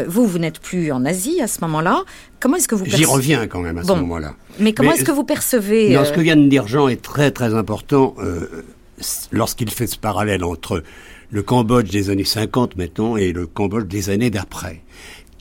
[0.06, 2.04] vous, vous n'êtes plus en Asie à ce moment-là.
[2.40, 4.34] Comment est-ce que vous J'y reviens quand même à ce moment-là.
[4.60, 7.30] Mais comment est-ce que vous percevez non, Ce que vient de dire Jean est très
[7.30, 8.64] très important euh,
[9.32, 10.82] lorsqu'il fait ce parallèle entre
[11.30, 14.82] le Cambodge des années 50 maintenant et le Cambodge des années d'après.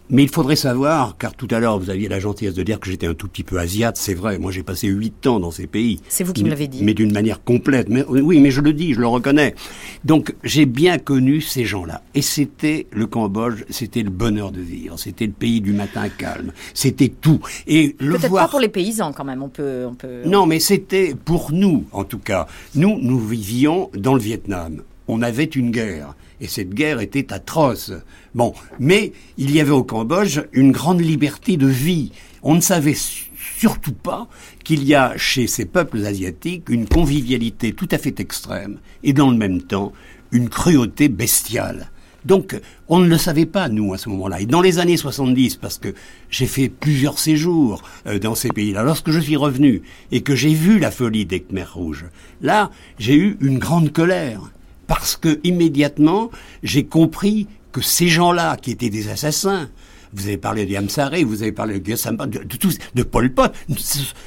[0.09, 2.89] Mais il faudrait savoir, car tout à l'heure vous aviez la gentillesse de dire que
[2.89, 5.65] j'étais un tout petit peu asiate, c'est vrai, moi j'ai passé huit ans dans ces
[5.65, 5.99] pays.
[6.09, 6.83] C'est vous qui me l'avez dit.
[6.83, 7.89] Mais d'une manière complète.
[7.89, 9.55] Mais, oui, mais je le dis, je le reconnais.
[10.03, 12.03] Donc j'ai bien connu ces gens-là.
[12.15, 16.51] Et c'était le Cambodge, c'était le bonheur de vivre, c'était le pays du matin calme,
[16.73, 17.39] c'était tout.
[17.67, 18.45] Et le Peut-être voir...
[18.45, 19.85] pas pour les paysans quand même, on peut...
[19.89, 20.23] On peut...
[20.25, 22.47] Non, mais c'était pour nous, en tout cas.
[22.75, 24.81] Nous, nous vivions dans le Vietnam.
[25.07, 27.91] On avait une guerre et cette guerre était atroce.
[28.35, 32.11] Bon, mais il y avait au Cambodge une grande liberté de vie.
[32.41, 34.27] On ne savait surtout pas
[34.63, 39.29] qu'il y a chez ces peuples asiatiques une convivialité tout à fait extrême et dans
[39.29, 39.93] le même temps
[40.31, 41.89] une cruauté bestiale.
[42.25, 44.39] Donc, on ne le savait pas, nous, à ce moment-là.
[44.39, 45.93] Et dans les années 70, parce que
[46.29, 50.53] j'ai fait plusieurs séjours euh, dans ces pays-là, lorsque je suis revenu et que j'ai
[50.53, 52.05] vu la folie des Khmer rouges,
[52.41, 54.51] là, j'ai eu une grande colère
[54.93, 56.29] parce que immédiatement
[56.61, 59.69] j'ai compris que ces gens-là qui étaient des assassins,
[60.13, 63.51] vous avez parlé de Yamsare, vous avez parlé de de, de, de Pol Pot,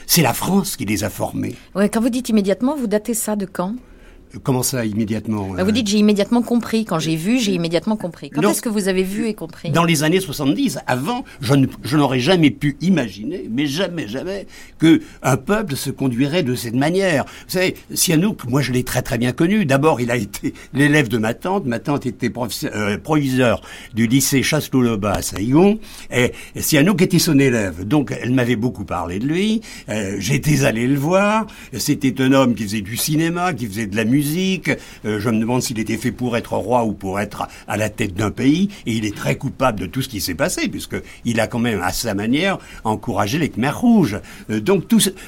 [0.07, 1.55] c'est la France qui les a formés.
[1.77, 3.77] Ouais, quand vous dites immédiatement, vous datez ça de quand?
[4.43, 6.85] Comment ça, immédiatement bah, Vous euh dites j'ai immédiatement compris.
[6.85, 8.31] Quand j'ai vu, j'ai immédiatement compris.
[8.31, 9.71] Quand est-ce que vous avez vu et compris?
[9.71, 10.79] Dans les années 70.
[10.87, 11.55] Avant, je,
[11.97, 14.47] n'aurais jamais pu imaginer, mais jamais, jamais,
[14.79, 17.25] que un peuple se conduirait de cette manière.
[17.25, 19.65] Vous savez, Sihanouk, moi je l'ai très très bien connu.
[19.65, 21.67] D'abord, il a été l'élève de ma tante.
[21.67, 22.33] Ma tante était
[22.65, 23.63] euh, proviseur
[23.95, 25.79] du lycée Chasselouloba à Saïgon.
[26.13, 27.87] Et Sihanouk était son élève.
[27.87, 29.61] Donc, elle m'avait beaucoup parlé de lui.
[29.89, 31.47] Euh, j'étais allé le voir.
[31.73, 34.26] C'était un homme qui faisait du cinéma, qui faisait de la musique
[35.05, 37.89] euh, je me demande s'il était fait pour être roi ou pour être à la
[37.89, 38.69] tête d'un pays.
[38.87, 41.59] Et il est très coupable de tout ce qui s'est passé, puisque il a quand
[41.59, 44.21] même, à sa manière, encouragé les Khmers rouges.
[44.51, 44.85] Euh, donc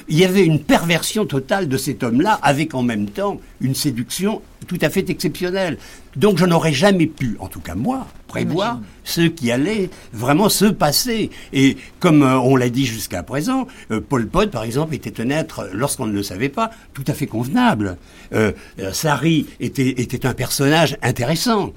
[0.07, 4.41] il y avait une perversion totale de cet homme-là, avec en même temps une séduction
[4.67, 5.77] tout à fait exceptionnelle.
[6.15, 10.65] Donc je n'aurais jamais pu, en tout cas moi, prévoir ce qui allait vraiment se
[10.65, 11.31] passer.
[11.51, 15.29] Et comme euh, on l'a dit jusqu'à présent, euh, Paul Pot, par exemple, était un
[15.31, 17.97] être, lorsqu'on ne le savait pas, tout à fait convenable.
[18.33, 21.73] Euh, euh Sari était, était un personnage intéressant.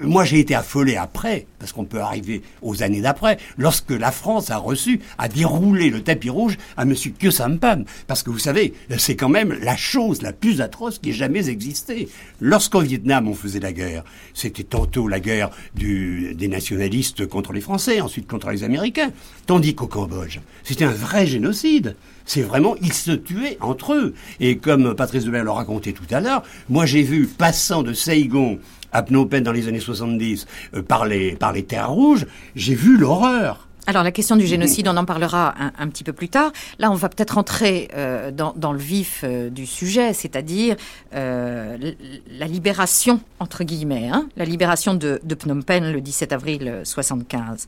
[0.00, 4.50] moi, j'ai été affolé après, parce qu'on peut arriver aux années d'après, lorsque la France
[4.50, 6.94] a reçu, a déroulé le tapis rouge à M.
[6.94, 7.84] Kyo Sampam.
[8.08, 11.48] Parce que vous savez, c'est quand même la chose la plus atroce qui ait jamais
[11.48, 12.05] existé.
[12.40, 18.00] Lorsqu'au Vietnam, on faisait la guerre, c'était tantôt la guerre des nationalistes contre les Français,
[18.00, 19.10] ensuite contre les Américains.
[19.46, 21.96] Tandis qu'au Cambodge, c'était un vrai génocide.
[22.24, 24.14] C'est vraiment, ils se tuaient entre eux.
[24.40, 28.58] Et comme Patrice Debert le racontait tout à l'heure, moi j'ai vu, passant de Saigon
[28.92, 32.74] à Phnom Penh dans les années 70 euh, par, les, par les terres rouges, j'ai
[32.74, 33.65] vu l'horreur.
[33.88, 36.50] Alors la question du génocide, on en parlera un, petit peu plus tard.
[36.80, 40.74] Là, on va peut-être entrer euh, dans, le vif euh, du sujet, c'est-à-dire
[41.14, 41.92] euh,
[42.28, 47.66] la libération, entre guillemets, hein, la libération de, Phnom Penh le 17 avril 75.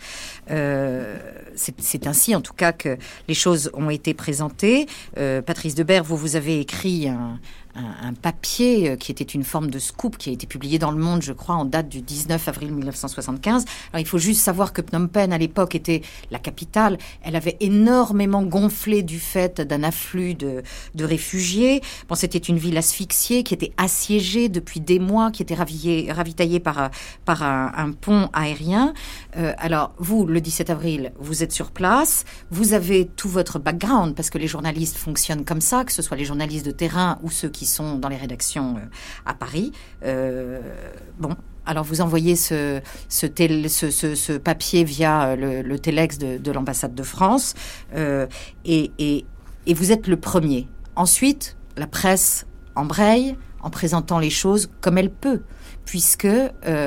[1.54, 2.96] C'est ainsi, en tout cas, que
[3.28, 4.86] les choses ont été présentées.
[5.14, 7.38] Patrice Debert, vous, vous avez écrit un,
[8.02, 11.22] un, papier qui était une forme de scoop qui a été publié dans Le Monde,
[11.22, 13.64] je crois, en date du 19 avril 1975.
[13.92, 16.98] Alors il faut juste savoir que Phnom Penh, à l'époque, était la capitale.
[17.22, 20.62] Elle avait énormément gonflé du fait d'un afflux de,
[20.98, 21.80] réfugiés.
[22.08, 26.90] Bon, c'était une ville asphyxiée qui était assiégée depuis des mois, qui était ravitaillée par,
[27.24, 28.92] par un, pont aérien.
[29.36, 34.14] Euh, alors, vous, le 17 avril, vous êtes sur place, vous avez tout votre background,
[34.14, 37.30] parce que les journalistes fonctionnent comme ça, que ce soit les journalistes de terrain ou
[37.30, 38.80] ceux qui sont dans les rédactions euh,
[39.26, 39.72] à Paris.
[40.04, 40.60] Euh,
[41.18, 47.54] bon, alors vous envoyez ce, ce, papier via le, le téléx de, l'ambassade de France
[47.94, 49.26] et, et,
[49.66, 50.66] et, vous êtes le premier.
[50.96, 55.42] Ensuite, la presse embraye en présentant les choses comme elle peut,
[55.84, 56.28] puisque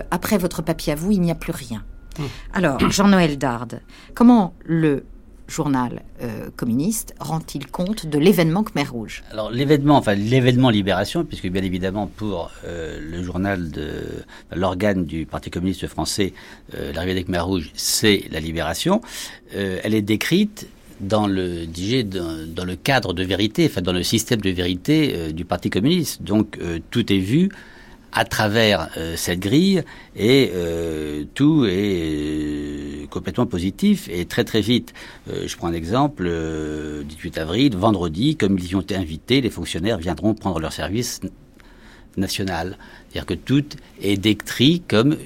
[0.10, 1.84] après votre papier à vous, il n'y a plus rien.
[2.18, 2.24] Mmh.
[2.54, 3.82] Alors, Jean-Noël Darde,
[4.16, 5.06] comment le
[5.52, 9.24] journal euh, communiste rend-il compte de l'événement Khmer Rouge?
[9.32, 14.02] Alors l'événement, enfin l'événement Libération, puisque bien évidemment pour euh, le journal de
[14.56, 16.34] l'organe du Parti communiste français,
[16.74, 19.02] euh, l'arrivée des Khmer Rouges, c'est la Libération.
[19.54, 20.68] elle est décrite
[21.02, 21.66] dans le
[22.56, 26.22] dans, le cadre de vérité, enfin dans le système de vérité du Parti communiste.
[26.22, 26.58] Donc
[26.92, 27.50] tout est vu
[28.12, 29.84] à travers euh, cette grille
[30.16, 34.94] et euh, tout est euh, complètement positif et très très vite.
[35.28, 36.30] je prends un exemple,
[37.06, 41.20] 18 avril, vendredi, comme ils y ont été invités, les fonctionnaires viendront prendre leur service
[42.18, 42.78] national.
[43.10, 43.66] C'est-à-dire que tout
[44.02, 45.18] est décrit comme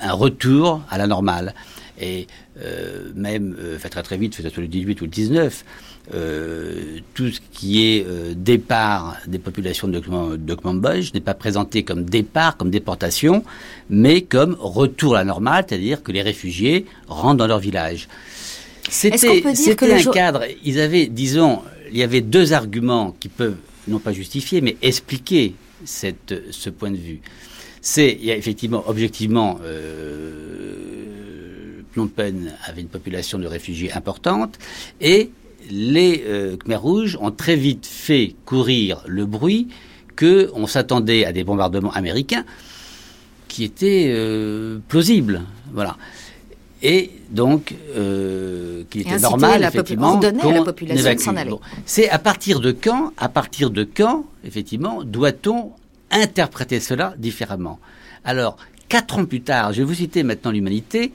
[0.00, 1.54] un retour à la normale.
[2.00, 2.26] Et
[3.14, 5.64] même, fait très très vite, soit le 18 ou le 19,
[6.14, 12.04] euh, tout ce qui est euh, départ des populations de, de n'est pas présenté comme
[12.04, 13.44] départ, comme déportation,
[13.90, 18.08] mais comme retour à la normale, c'est-à-dire que les réfugiés rentrent dans leur village.
[18.88, 20.44] C'était un cadre.
[20.64, 23.56] Ils avaient, disons, il y avait deux arguments qui peuvent
[23.88, 27.20] non pas justifier, mais expliquer cette, ce point de vue.
[27.80, 30.74] C'est, il y a effectivement, objectivement, euh,
[31.92, 34.58] Phnom Penh avait une population de réfugiés importante,
[35.00, 35.30] et
[35.70, 39.68] les euh, Khmer Rouges ont très vite fait courir le bruit
[40.18, 42.44] qu'on s'attendait à des bombardements américains
[43.48, 45.42] qui étaient euh, plausibles.
[45.72, 45.96] Voilà.
[46.82, 51.58] Et donc, euh, qui était normal, effectivement, qu'on la population.
[51.84, 55.72] C'est à partir de quand, à partir de quand, effectivement, doit-on
[56.10, 57.80] interpréter cela différemment?
[58.24, 58.56] Alors,
[58.88, 61.12] quatre ans plus tard, je vais vous citer maintenant l'humanité,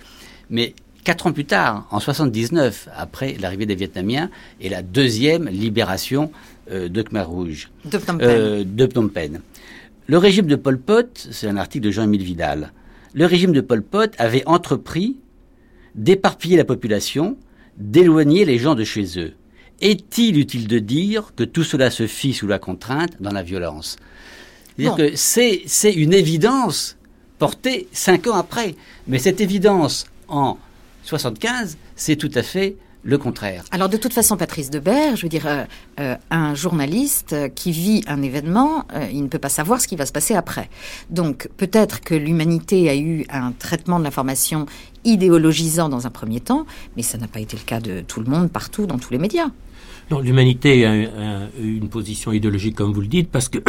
[0.50, 6.32] mais Quatre ans plus tard, en 79, après l'arrivée des Vietnamiens et la deuxième libération
[6.72, 7.72] euh, de Khmer Rouge.
[7.86, 8.28] De Phnom Penh.
[8.30, 9.42] Euh, de Phnom Penh.
[10.06, 12.72] Le régime de Pol Pot, c'est un article de Jean-Émile Vidal,
[13.14, 15.18] le régime de Pol Pot avait entrepris
[15.96, 17.36] d'éparpiller la population,
[17.78, 19.34] d'éloigner les gens de chez eux.
[19.82, 23.98] Est-il utile de dire que tout cela se fit sous la contrainte, dans la violence?
[24.78, 26.98] C'est-à-dire que c'est une évidence
[27.40, 28.76] portée cinq ans après.
[29.08, 30.58] Mais cette évidence en
[31.04, 33.64] 75, c'est tout à fait le contraire.
[33.72, 35.64] Alors de toute façon, Patrice Debert, je veux dire, euh,
[36.00, 39.96] euh, un journaliste qui vit un événement, euh, il ne peut pas savoir ce qui
[39.96, 40.70] va se passer après.
[41.10, 44.66] Donc peut-être que l'humanité a eu un traitement de l'information
[45.04, 48.30] idéologisant dans un premier temps, mais ça n'a pas été le cas de tout le
[48.30, 49.50] monde, partout, dans tous les médias.
[50.12, 53.60] Non, l'humanité a, eu une position idéologique, comme vous le dites, parce que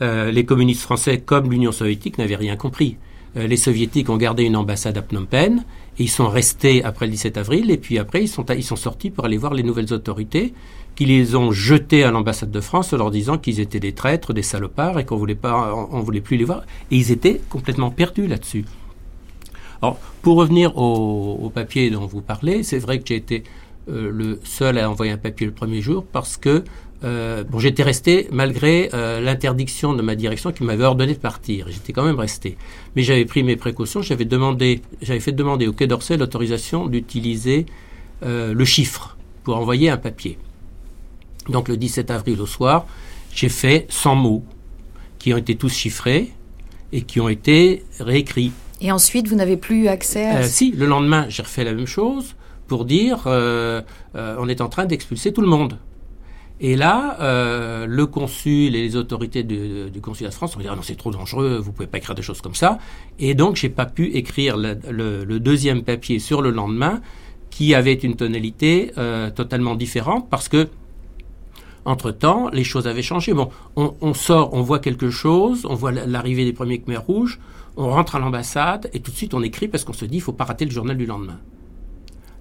[0.30, 2.98] les communistes français, comme l'Union soviétique, n'avaient rien compris.
[3.34, 5.64] les soviétiques ont gardé une ambassade à Phnom Penh,
[5.98, 9.36] ils sont restés après le 17 avril, et puis après, ils sont, sortis pour aller
[9.36, 10.52] voir les nouvelles autorités,
[10.96, 14.32] qui les ont jetés à l'ambassade de France en leur disant qu'ils étaient des traîtres,
[14.32, 16.62] des salopards, et qu'on voulait pas, on, voulait plus les voir.
[16.90, 18.64] Et ils étaient complètement perdus là-dessus.
[19.82, 23.44] Alors, pour revenir au, papier dont vous parlez, c'est vrai que j'ai été
[23.88, 26.64] euh, le seul à envoyer un papier le premier jour parce que
[27.02, 31.66] euh, bon, j'étais resté malgré euh, l'interdiction de ma direction qui m'avait ordonné de partir.
[31.68, 32.56] J'étais quand même resté.
[32.96, 34.00] Mais j'avais pris mes précautions.
[34.00, 37.66] J'avais demandé, j'avais fait demander au Quai d'Orsay l'autorisation d'utiliser
[38.22, 40.38] le chiffre pour envoyer un papier.
[41.50, 42.86] Donc le 17 avril au soir,
[43.34, 44.44] j'ai fait 100 mots
[45.18, 46.32] qui ont été tous chiffrés
[46.92, 48.52] et qui ont été réécrits.
[48.80, 50.42] Et ensuite, vous n'avez plus accès à...
[50.44, 52.34] si, le lendemain, j'ai refait la même chose
[52.66, 55.78] pour dire on est en train d'expulser tout le monde.
[56.60, 60.76] Et là, euh, le consul et les autorités du, consulat de France ont dit ah
[60.76, 62.78] non c'est trop dangereux, vous pouvez pas écrire des choses comme ça.
[63.18, 67.00] Et donc j'ai pas pu écrire le, deuxième papier sur le lendemain,
[67.50, 70.68] qui avait une tonalité euh, totalement différente parce que
[71.84, 73.34] entre temps les choses avaient changé.
[73.34, 77.40] Bon, on, on sort, on voit quelque chose, on voit l'arrivée des premiers Khmer rouges,
[77.76, 80.22] on rentre à l'ambassade et tout de suite on écrit parce qu'on se dit il
[80.22, 81.40] faut pas rater le journal du lendemain.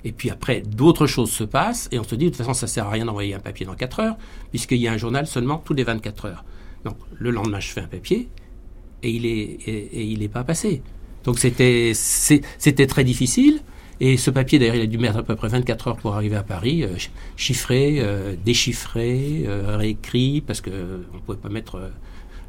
[0.05, 2.67] Et puis après, d'autres choses se passent et on se dit, de toute façon, ça
[2.67, 4.17] sert à rien d'envoyer un papier dans 4 heures,
[4.49, 6.43] puisqu'il y a un journal seulement tous les 24 heures.
[6.83, 8.29] Donc le lendemain, je fais un papier
[9.01, 10.81] et il est et, il est pas passé.
[11.23, 13.61] Donc c'était c'était très difficile.
[13.99, 16.35] Et ce papier, d'ailleurs, il a dû mettre à peu près 24 heures pour arriver
[16.35, 16.89] à Paris, euh,
[17.37, 21.91] chiffré, euh, déchiffré, euh, réécrit, parce qu'on ne pouvait pas mettre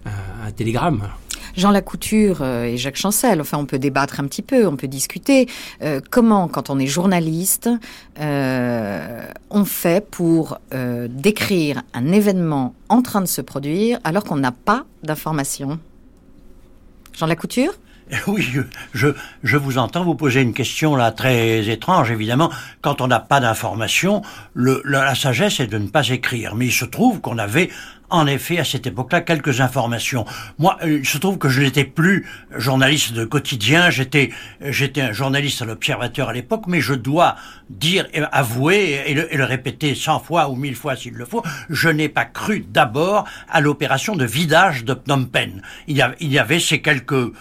[0.05, 1.09] un, télégramme.
[1.57, 5.47] Jean Lacouture et Jacques Chancel, enfin on peut débattre un petit peu, on peut discuter.
[6.11, 7.71] comment, quand on est journaliste,
[8.19, 10.59] on fait pour
[11.09, 15.79] décrire un événement en train de se produire alors qu'on n'a pas d'informations?
[17.17, 17.73] Jean Lacouture?
[18.27, 18.47] Oui,
[18.93, 19.09] je,
[19.43, 22.51] je vous entends vous poser une question là très étrange, évidemment.
[22.83, 24.23] Quand on n'a pas d'informations,
[24.55, 26.55] la sagesse est de ne pas écrire.
[26.55, 27.71] Mais il se trouve qu'on avait
[28.15, 30.25] en effet, à cette époque-là, quelques informations.
[30.59, 35.13] Moi, euh, il se trouve que je n'étais plus journaliste de quotidien, j'étais, j'étais un
[35.13, 37.37] journaliste à l'Observateur à l'époque, mais je dois
[37.71, 41.43] dire, avouer et le, et le répéter cent fois ou mille fois s'il le faut,
[41.71, 45.61] je n'ai pas cru d'abord à l'opération de vidage de Phnom Penh.
[45.89, 47.33] Il y, il y avait ces quelques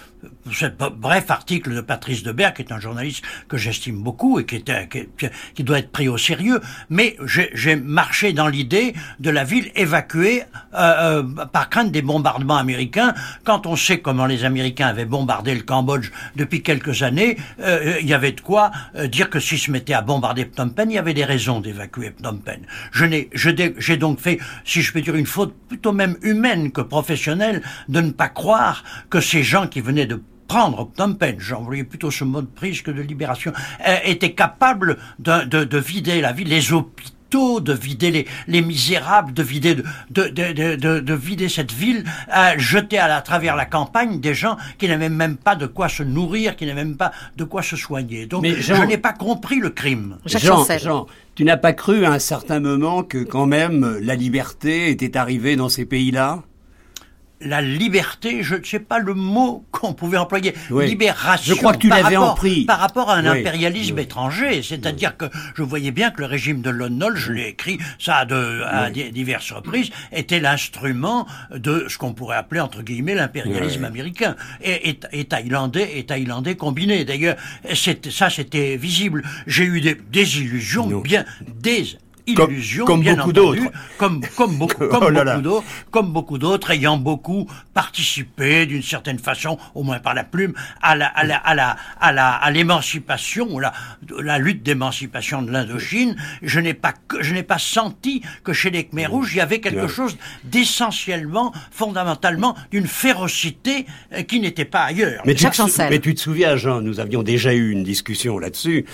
[0.52, 4.58] ce bref article de Patrice Debert, qui est un journaliste que j'estime beaucoup et qui,
[4.58, 5.08] était, qui,
[5.56, 6.60] qui, doit être pris au sérieux,
[6.90, 12.58] mais j'ai marché dans l'idée de la ville évacuée euh, euh, par crainte des bombardements
[12.58, 13.14] américains.
[13.44, 18.08] Quand on sait comment les Américains avaient bombardé le Cambodge depuis quelques années, euh, il
[18.08, 18.72] y avait de quoi
[19.06, 22.14] dire que s'ils se mettaient à bombarder Phnom Penh, il y avait des raisons d'évacuer
[22.18, 22.62] Phnom Penh.
[22.94, 28.02] J'ai donc fait, si je peux dire, une faute plutôt même humaine que professionnelle de
[28.02, 30.13] ne pas croire que ces gens qui venaient de
[30.48, 33.54] prendre Phnom Penh, j'envoyais plutôt ce mot de prise que de libération,
[34.04, 39.34] étaient capables de, de, de vider la ville, les hôpitaux de vider les, les misérables,
[39.34, 44.20] de vider, de, de, de, de vider cette ville, à jeter à, travers la campagne
[44.20, 47.44] des gens qui n'avaient même pas de quoi se nourrir, qui n'avaient même pas de
[47.44, 48.26] quoi se soigner.
[48.26, 50.18] Donc je n'ai pas compris le crime.
[50.26, 54.92] Jean, Jean, tu n'as pas cru à un certain moment que quand même la liberté
[54.92, 56.44] était arrivée dans ces pays-là?
[57.46, 61.54] La liberté, je ne sais pas le mot qu'on pouvait employer, libération.
[61.54, 62.16] Je crois que tu l'avais.
[62.66, 65.26] Par rapport à un impérialisme étranger, c'est-à-dire que
[65.56, 69.52] je voyais bien que le régime de Lon Nol, je l'ai écrit ça à, diverses
[69.52, 74.36] reprises, était l'instrument de ce qu'on pourrait appeler entre guillemets l'impérialisme américain.
[74.62, 77.06] Et, et, thaïlandais et thaïlandais combinés.
[77.06, 77.36] D'ailleurs,
[77.74, 79.24] ça c'était visible.
[79.48, 83.64] J'ai eu des, des illusions bien des illusion, comme, bien beaucoup d'autres,
[83.98, 89.20] comme comme beaucoup, comme oh beaucoup d'autres, comme beaucoup d'autres, ayant beaucoup participé d'une certaine
[89.20, 92.52] façon, au moins par la plume, à la à la à la à la à
[92.52, 93.74] l'émancipation ou la
[94.20, 96.16] la lutte d'émancipation de l'Indochine.
[96.42, 99.60] Je n'ai pas je n'ai pas senti que chez les Khmer rouges il y avait
[99.60, 105.22] quelque chose d'essentiellement, fondamentalement, d'une férocité euh, qui n'était pas ailleurs.
[105.26, 105.46] Mais tu,
[105.90, 108.86] mais tu te souviens, Jean, nous avions déjà eu une discussion là-dessus.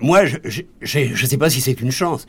[0.00, 0.62] Moi, je
[0.98, 2.26] ne sais pas si c'est une chance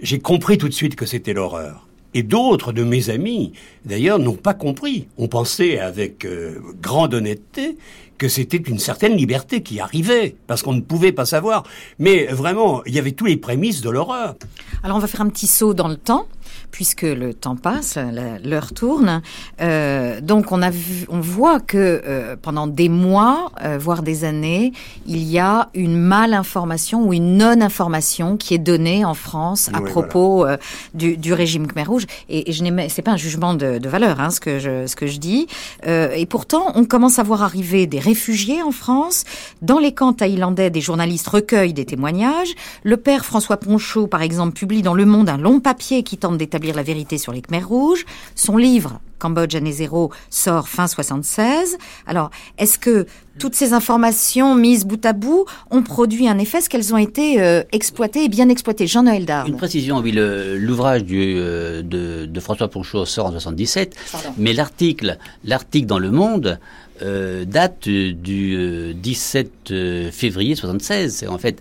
[0.00, 1.86] j'ai compris tout de suite que c'était l'horreur.
[2.14, 3.52] Et d'autres de mes amis,
[3.84, 5.08] d'ailleurs, n'ont pas compris.
[5.18, 7.76] On pensait avec euh, grande honnêteté
[8.16, 11.62] que c'était une certaine liberté qui arrivait, parce qu'on ne pouvait pas savoir.
[11.98, 14.34] Mais vraiment, il y avait tous les prémices de l'horreur.
[14.82, 16.26] Alors on va faire un petit saut dans le temps
[16.70, 17.98] puisque le temps passe,
[18.44, 19.22] l'heure tourne.
[19.60, 24.24] Euh, donc on a vu, on voit que euh, pendant des mois, euh, voire des
[24.24, 24.72] années,
[25.06, 30.46] il y a une malinformation ou une non-information qui est donnée en France à propos
[30.94, 32.06] du, du, régime Khmer Rouge.
[32.28, 34.86] Et, et je n'ai, c'est pas un jugement de, de valeur, hein, ce que je
[34.86, 35.46] ce que je dis.
[35.86, 39.24] et pourtant, on commence à voir arriver des réfugiés en France.
[39.62, 42.54] Dans les camps thaïlandais, des journalistes recueillent des témoignages.
[42.82, 46.38] Le père François Ponchot, par exemple, publie dans Le Monde un long papier qui tente
[46.38, 48.04] d'établir la vérité sur les Khmers rouges.
[48.34, 51.76] Son livre Cambodge année zéro sort fin 76.
[52.06, 53.06] Alors, est-ce que
[53.38, 56.58] toutes ces informations mises bout à bout ont produit un effet?
[56.58, 58.86] Est-ce qu'elles ont été euh, exploitées et bien exploitées?
[58.86, 59.48] Jean-Noël Darn.
[59.48, 63.96] Une précision, oui, l'ouvrage euh, de, François Ponchot sort en 77,
[64.38, 66.58] mais l'article, l'article dans Le Monde
[67.02, 69.72] euh, date du 17
[70.12, 71.14] février 76.
[71.14, 71.60] C'est en fait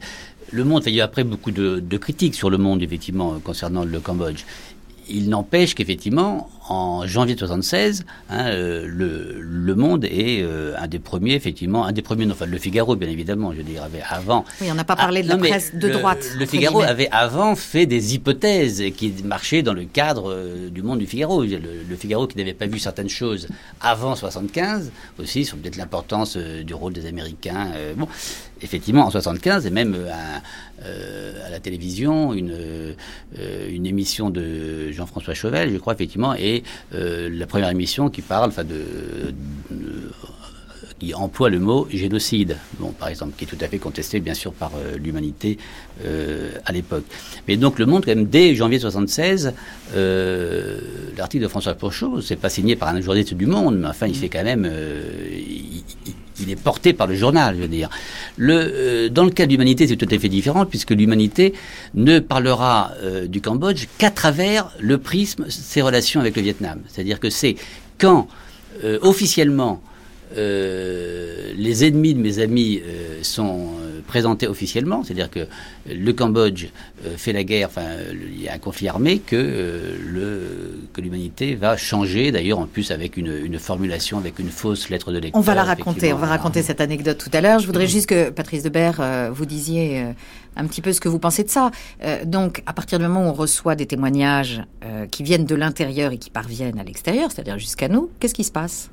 [0.52, 3.84] le Monde, il y a après beaucoup de, de, critiques sur le Monde, effectivement, concernant
[3.84, 4.46] le Cambodge
[5.10, 11.00] il n'empêche qu'effectivement, en janvier 76, hein, euh, le, le, Monde est euh, un des
[11.00, 14.44] premiers, effectivement, un des premiers, enfin le Figaro, bien évidemment, je veux dire, avait avant.
[14.60, 16.26] Oui, on n'a pas parlé de la ah, presse de droite.
[16.36, 21.00] Le Figaro avait avant fait des hypothèses qui marchaient dans le cadre euh, du Monde
[21.00, 21.44] du Figaro.
[21.44, 23.48] Le, Figaro qui n'avait pas vu certaines choses
[23.82, 27.72] avant 75 aussi, sur peut-être l'importance du rôle des Américains.
[27.96, 28.08] bon,
[28.62, 29.96] effectivement, en 75, et même
[30.84, 32.96] à la télévision, une,
[33.70, 36.57] une émission de Jean-François Chauvel, je crois, effectivement, et
[36.94, 39.34] euh, la première émission qui parle, enfin, de,
[41.00, 44.34] qui emploie le mot génocide, bon, par exemple, qui est tout à fait contesté, bien
[44.34, 45.58] sûr, par euh, l'humanité
[46.06, 47.04] euh, à l'époque.
[47.48, 49.54] Mais donc, Le Monde, quand même, dès janvier 76,
[49.96, 50.80] euh,
[51.18, 54.16] l'article de François Pochot, c'est pas signé par un journaliste du Monde, mais enfin, il
[54.16, 54.66] fait quand même.
[54.66, 56.14] Il, il,
[56.48, 57.90] est porté par le journal, je veux dire.
[58.38, 61.54] Le, dans le cas de l'humanité, c'est tout à fait différent, puisque l'humanité
[61.94, 62.92] ne parlera
[63.28, 66.80] du Cambodge qu'à travers le prisme, ses relations avec le Vietnam.
[66.88, 67.56] C'est-à-dire que c'est
[67.98, 68.28] quand,
[69.02, 69.82] officiellement,
[70.36, 75.48] euh, les ennemis de mes amis euh, sont euh, présentés officiellement, c'est-à-dire que
[75.90, 76.68] le Cambodge
[77.16, 79.94] fait la guerre, enfin il y a un conflit armé, que
[80.94, 85.20] que l'humanité va changer, d'ailleurs en plus avec une, formulation, avec une fausse lettre de
[85.20, 85.40] lecteur.
[85.40, 87.60] On va la raconter, on va raconter cette anecdote tout à l'heure.
[87.60, 89.02] Je voudrais juste que Patrice Debert,
[89.32, 90.06] vous disiez
[90.56, 91.72] un petit peu ce que vous pensez de ça.
[92.26, 94.62] donc à partir du moment où on reçoit des témoignages
[95.12, 98.52] qui viennent de l'intérieur et qui parviennent à l'extérieur, c'est-à-dire jusqu'à nous, qu'est-ce qui se
[98.52, 98.90] passe?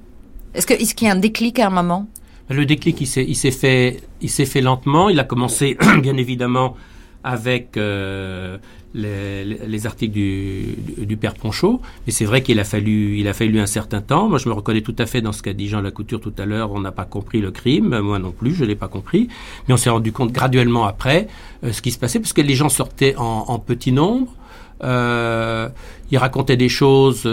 [0.55, 2.09] Est-ce qu'il y a un déclic à un moment?
[2.51, 5.09] Le déclic, il s'est fait, fait lentement.
[5.09, 6.77] Il a commencé, bien évidemment,
[7.23, 8.59] avec euh,
[8.93, 11.81] les, articles du, père Ponchot.
[12.07, 14.29] Mais c'est vrai qu'il a fallu, a fallu un certain temps.
[14.29, 16.45] Moi, je me reconnais tout à fait dans ce qu'a dit Jean Lacouture tout à
[16.45, 16.71] l'heure.
[16.73, 17.99] On n'a pas compris le crime.
[18.01, 19.29] Moi non plus, je l'ai pas compris.
[19.67, 21.29] Mais on s'est rendu compte graduellement après
[21.65, 24.35] euh, ce qui se passait, parce que les gens sortaient en, petit nombre.
[24.83, 25.71] Euh,
[26.11, 27.27] ils racontaient des choses,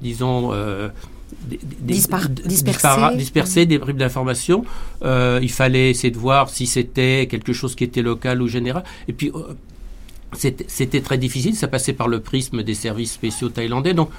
[0.00, 0.52] disons
[1.42, 1.58] des,
[3.16, 3.66] dispersés.
[3.66, 4.64] des bribes d'informations.
[5.02, 8.84] Euh, il fallait essayer de voir si c'était quelque chose qui était local ou général.
[9.08, 9.54] Et puis, euh,
[10.36, 11.54] c'était très difficile.
[11.54, 13.94] Ça passait par le prisme des services spéciaux thaïlandais.
[13.94, 14.10] Donc,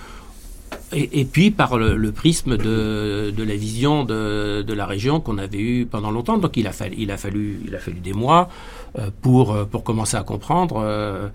[0.94, 6.12] et, puis par le, prisme de, la vision de, la région qu'on avait eu pendant
[6.12, 6.38] longtemps.
[6.38, 8.50] Donc il a fallu, il a fallu, il a fallu des mois
[8.98, 11.32] euh, pour, pour commencer à comprendre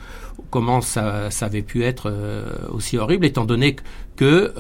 [0.51, 2.13] comment ça, ça, avait pu être
[2.73, 3.77] aussi horrible, étant donné
[4.17, 4.53] que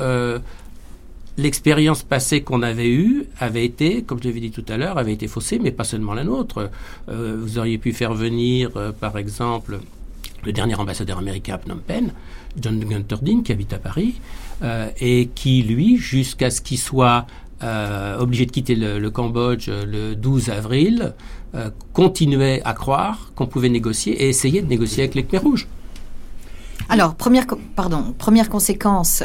[1.40, 5.12] l'expérience passée qu'on avait eue avait été, comme je l'avais dit tout à l'heure, avait
[5.12, 6.70] été faussée, mais pas seulement la nôtre.
[7.08, 9.80] Euh, vous auriez pu faire venir, euh, par exemple,
[10.44, 12.12] le dernier ambassadeur américain à Phnom Penh,
[12.60, 14.14] John Gunter Dean, qui habite à Paris,
[14.62, 17.26] euh, et qui, lui, jusqu'à ce qu'il soit
[18.18, 21.12] obligé de quitter le, Cambodge le 12 avril,
[21.92, 25.68] continuait à croire qu'on pouvait négocier et essayer de négocier avec les Khmer rouges.
[26.88, 27.16] Alors,
[27.76, 29.22] pardon, première conséquence,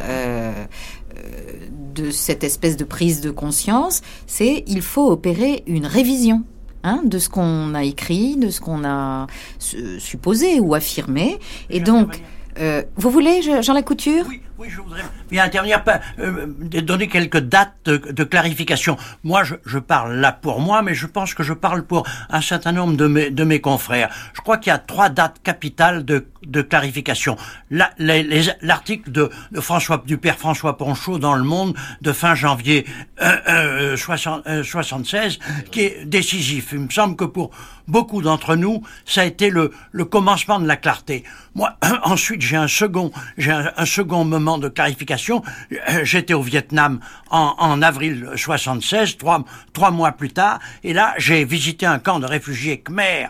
[1.96, 6.44] de cette espèce de prise de conscience, c'est il faut opérer une révision
[6.84, 9.28] hein, de ce qu'on a écrit, de ce qu'on a
[9.58, 11.40] supposé ou affirmé.
[11.70, 12.22] Et donc,
[12.60, 14.26] euh, vous voulez, Jean Lacouture?
[14.30, 15.84] Oui, oui, je voudrais bien intervenir,
[16.20, 16.46] euh,
[16.82, 18.98] donner quelques dates de, clarification.
[19.24, 22.42] Moi, je, je, parle là pour moi, mais je pense que je parle pour un
[22.42, 24.10] certain nombre de mes, de mes confrères.
[24.34, 27.36] Je crois qu'il y a trois dates capitales de, de clarification.
[27.70, 32.86] L'article de, de, François, du père François Ponchot dans Le Monde de fin janvier
[33.22, 36.70] euh, 76, euh, qui est décisif.
[36.72, 37.52] Il me semble que pour
[37.88, 41.24] beaucoup d'entre nous, ça a été le, le commencement de la clarté.
[41.54, 45.44] Moi, ensuite, j'ai un second, j'ai un, second moment de clarification.
[45.72, 49.44] Euh, j'étais au Vietnam en, avril 76, trois,
[49.74, 53.28] trois mois plus tard, et là, j'ai visité un camp de réfugiés khmer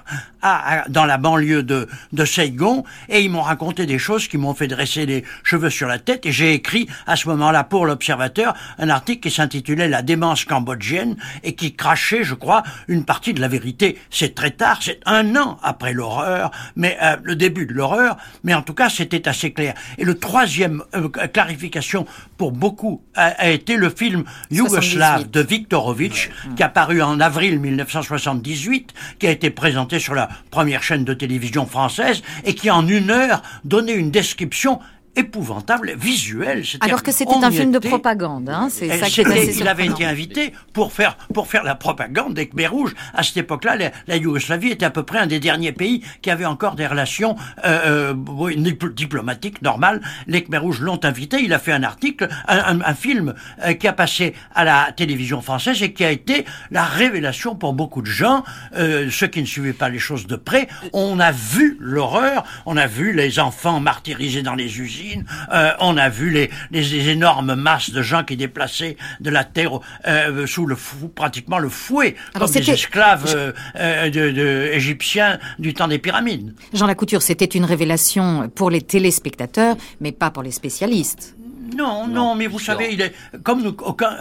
[0.90, 4.68] dans la banlieue de, de Saigon, et ils m'ont raconté des choses qui m'ont fait
[4.68, 8.90] dresser les cheveux sur la tête, et j'ai écrit à ce moment-là pour l'Observateur un
[8.90, 13.48] article qui s'intitulait La démence cambodgienne, et qui crachait, je crois, une partie de la
[13.48, 13.98] vérité.
[14.12, 18.54] C'est très tard, c'est un an après l'horreur, mais euh, le début de l'horreur, mais
[18.54, 19.74] en tout cas, c'était assez clair.
[19.98, 22.06] Et le troisième euh, clarification
[22.38, 28.94] pour beaucoup a, été le film Yougoslav de Viktorovitch, qui a paru en avril 1978,
[29.20, 33.10] qui a été présenté sur la première chaîne de télévision française et qui en une
[33.10, 34.80] heure donnait une description
[35.16, 36.64] épouvantable, visuel.
[36.82, 39.22] Alors que c'était un film de propagande, hein, c'est ça qui
[39.58, 42.96] Il avait été invité pour faire, pour faire la propagande des Khmer Rouges.
[43.14, 46.46] À cette époque-là, la, Yougoslavie était à peu près un des derniers pays qui avait
[46.46, 47.36] encore des relations
[47.66, 50.02] euh, euh diplomatiques normales.
[50.28, 53.94] Les Khmer Rouges l'ont invité, il a fait un article, un, film euh, qui a
[53.94, 58.44] passé à la télévision française et qui a été la révélation pour beaucoup de gens,
[58.76, 60.68] euh, ceux qui ne suivaient pas les choses de près.
[60.94, 65.05] On a vu l'horreur, on a vu les enfants martyrisés dans les usines,
[65.52, 69.80] euh, on a vu les, les, énormes masses de gens qui déplaçaient de la terre
[70.08, 75.88] euh, sous le fou, pratiquement le fouet, comme des esclaves euh, de, égyptiens du temps
[75.88, 76.54] des pyramides.
[76.74, 81.36] Jean Lacouture, c'était une révélation pour les téléspectateurs, mais pas pour les spécialistes.
[81.76, 84.18] Non, non, mais vous savez, il est comme aucun,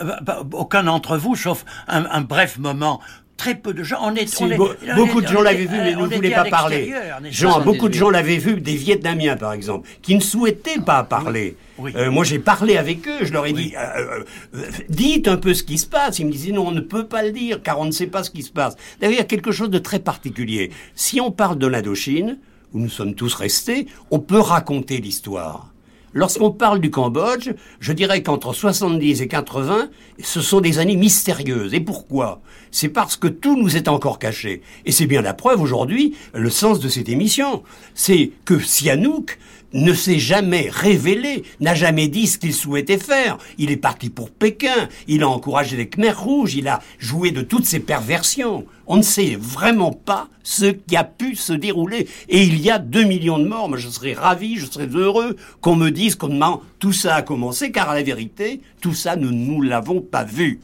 [0.52, 3.00] aucun d'entre vous, sauf un, bref moment
[3.36, 3.98] très peu de gens.
[4.02, 6.30] On est, Si, on est- be- on beaucoup de gens l'avaient vu, mais ne voulaient
[6.30, 6.92] pas parler.
[7.30, 11.56] Jean, beaucoup de gens l'avaient vu, des Vietnamiens par exemple, qui ne souhaitaient pas parler.
[11.78, 11.92] Oui.
[11.96, 14.20] Euh, moi, j'ai parlé avec eux, je leur ai dit, euh,
[14.54, 16.20] euh, dites un peu ce qui se passe.
[16.20, 18.22] Ils me disaient, non, on ne peut pas le dire, car on ne sait pas
[18.22, 18.76] ce qui se passe.
[19.00, 20.70] D'ailleurs, il y a quelque chose de très particulier.
[20.94, 22.38] Si on parle de l'Indochine,
[22.72, 25.73] où nous sommes tous restés, on peut raconter l'histoire.
[26.14, 27.50] Lorsqu'on parle du Cambodge,
[27.80, 29.88] je dirais qu'entre 70 et 80,
[30.22, 31.74] ce sont des années mystérieuses.
[31.74, 32.40] Et pourquoi?
[32.70, 34.62] C'est parce que tout nous est encore caché.
[34.86, 37.64] Et c'est bien la preuve aujourd'hui, le sens de cette émission.
[37.94, 39.38] C'est que Sihanouk
[39.74, 43.36] ne s'est jamais révélé, n'a jamais dit ce qu'il souhaitait faire.
[43.58, 47.42] Il est parti pour Pékin, il a encouragé les Khmers rouges, il a joué de
[47.42, 48.64] toutes ces perversions.
[48.86, 52.06] On ne sait vraiment pas ce qui a pu se dérouler.
[52.28, 53.68] Et il y a deux millions de morts.
[53.68, 57.72] Moi, je serais ravi, je serais heureux qu'on me dise comment tout ça a commencé,
[57.72, 60.60] car à la vérité, tout ça, nous ne nous l'avons pas vu.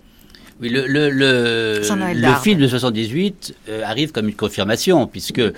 [0.61, 5.53] Oui, le, le, le, film de 78 euh, arrive comme une confirmation, puisque euh,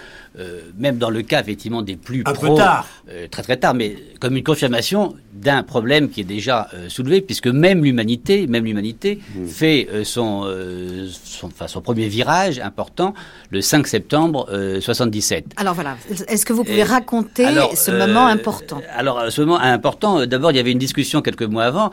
[0.79, 2.87] même dans le cas effectivement des plus Un peu tard.
[3.11, 7.21] euh, très très tard, mais comme une confirmation d'un problème qui est déjà euh, soulevé,
[7.21, 9.47] puisque même l'humanité, même l'humanité Mmh.
[9.47, 13.15] fait euh, son, euh, son, enfin, son premier virage important
[13.51, 15.47] le 5 septembre euh, 77.
[15.57, 15.97] Alors voilà,
[16.29, 18.81] est-ce que vous pouvez raconter Alors, ce euh, moment important?
[18.97, 21.91] Alors, ce moment important, d'abord, il y avait une discussion quelques mois avant.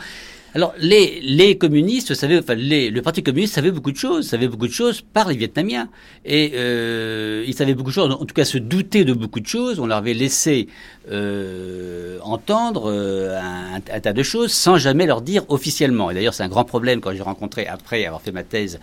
[0.56, 4.74] Alors, les, communistes savaient, enfin, le Parti communiste savait beaucoup de choses, savait beaucoup de
[4.74, 5.89] choses par les Vietnamiens.
[6.26, 9.45] Et euh, ils savaient beaucoup de choses, en tout cas se douter de beaucoup de
[9.45, 9.80] choses.
[9.80, 10.68] On leur avait laissé
[11.12, 16.10] euh, entendre euh, un, tas de choses sans jamais leur dire officiellement.
[16.10, 18.80] Et d'ailleurs, c'est un grand problème quand j'ai rencontré, après avoir fait ma thèse,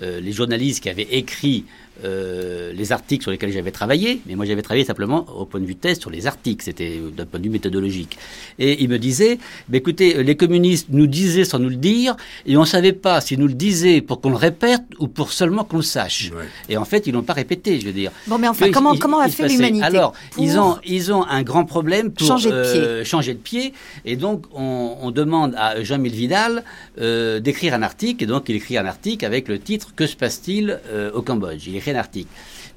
[0.00, 1.64] les journalistes qui avaient écrit
[2.04, 5.66] euh, les articles sur lesquels j'avais travaillé, mais moi j'avais travaillé simplement au point de
[5.66, 8.16] vue thèse sur les articles, c'était d'un point de vue méthodologique.
[8.58, 9.38] Et ils me disaient,
[9.68, 12.16] bah, écoutez, euh, les communistes nous disaient sans nous le dire,
[12.46, 15.32] et on ne savait pas s'ils nous le disaient pour qu'on le répète ou pour
[15.32, 16.30] seulement qu'on le sache.
[16.34, 16.44] Ouais.
[16.68, 18.10] Et en fait, ils l'ont pas répété, je veux dire.
[18.26, 21.12] Bon, mais enfin, Que comment, il- comment a il fait l'humanité Alors, ils ont ils
[21.12, 22.80] ont un grand problème pour Changer de pied.
[22.80, 23.72] euh, changer de pied,
[24.04, 26.64] et donc on, on demande à Jean-Mille Vidal
[27.00, 30.16] euh, d'écrire un article, et donc il écrit un article avec le titre Que se
[30.16, 31.66] passe-t-il euh, au Cambodge?
[31.66, 32.28] Il un article.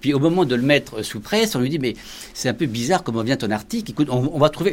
[0.01, 1.95] Puis au moment de le mettre sous presse, on lui dit mais
[2.33, 3.91] c'est un peu bizarre comment vient ton article.
[3.91, 4.71] Écoute, on, va trouver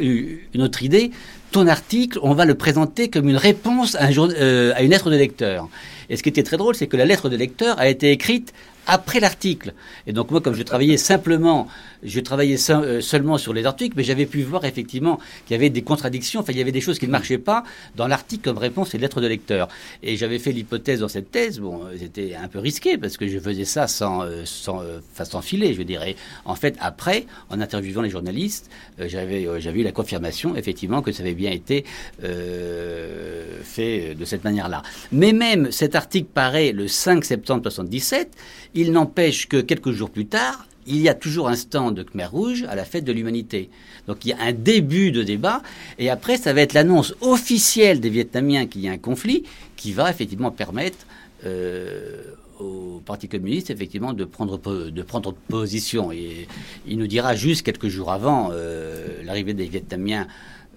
[0.53, 1.11] une- autre idée.
[1.51, 5.69] Ton article, on va le présenter comme une réponse euh, à une lettre de lecteur.
[6.09, 8.53] Et ce qui était très drôle, c'est que la lettre de lecteur a été écrite
[8.87, 9.73] après l'article.
[10.07, 11.67] Et donc moi, comme je travaillais simplement,
[12.03, 15.69] je travaillais euh, seulement sur les articles, mais j'avais pu voir effectivement qu'il y avait
[15.69, 17.63] des contradictions, enfin il y avait des choses qui ne marchaient pas
[17.95, 19.67] dans l'article comme réponse et lettre de lecteur.
[20.01, 23.27] Et j'avais fait l'hypothèse dans cette thèse, bon, euh, c'était un peu risqué parce que
[23.27, 26.15] je faisais ça sans, euh, sans, euh, sans filer, je dirais.
[26.45, 28.69] En fait, après, en interviewant les journalistes,
[28.99, 31.85] euh, j'avais j'avais eu la confirmation effectivement que ça avait bien été
[33.63, 34.83] fait de cette manière-là.
[35.11, 38.31] Mais même cet article paraît le 5 septembre 77,
[38.73, 42.25] il n'empêche que quelques jours plus tard, il y a toujours un stand de Khmer
[42.25, 43.69] Rouge à la fête de l'humanité.
[44.07, 45.61] Donc il y a un début de débat,
[45.97, 49.43] et après ça va être l'annonce officielle des Vietnamiens qu'il y a un conflit,
[49.75, 50.97] qui va effectivement permettre
[51.45, 52.21] euh,
[52.59, 56.11] au Parti communiste effectivement de prendre de prendre position.
[56.11, 56.47] Et
[56.87, 60.27] il nous dira juste quelques jours avant euh, l'arrivée des Vietnamiens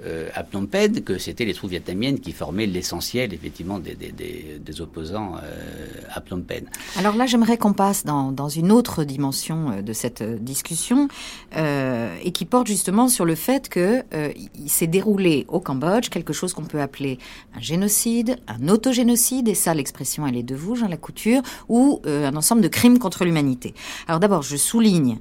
[0.04, 5.36] euh, à Phnom Penh que c'était les troupes vietnamiennes qui formaient l'essentiel effectivement des, opposants
[5.36, 6.66] euh, à Phnom Penh.
[6.98, 11.08] Alors là, j'aimerais qu'on passe dans, une autre dimension euh, de cette discussion
[11.56, 16.32] et qui porte justement sur le fait que euh, il s'est déroulé au Cambodge quelque
[16.32, 17.18] chose qu'on peut appeler
[17.54, 22.36] un génocide, un autogénocide, et ça, l'expression, elle est de vous, Jean Lacouture, ou un
[22.36, 23.74] ensemble de crimes contre l'humanité.
[24.06, 25.18] Alors d'abord, je souligne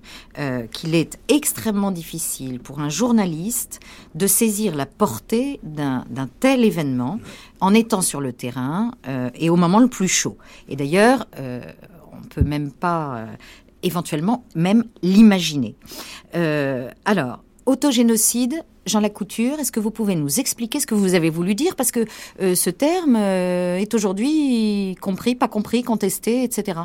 [0.71, 3.79] qu'il est extrêmement difficile pour un journaliste
[4.15, 6.03] de saisir la portée d'un
[6.39, 7.19] tel événement
[7.59, 10.37] en étant sur le terrain euh, et au moment le plus chaud.
[10.67, 11.61] Et d'ailleurs, euh,
[12.11, 13.25] on peut même pas, euh,
[13.83, 15.75] éventuellement, même l'imaginer.
[17.05, 21.55] Alors, autogénocide, Jean Lacouture, est-ce que vous pouvez nous expliquer ce que vous avez voulu
[21.55, 21.75] dire?
[21.75, 22.05] Parce que
[22.39, 26.79] ce terme est aujourd'hui compris, pas compris, contesté, etc.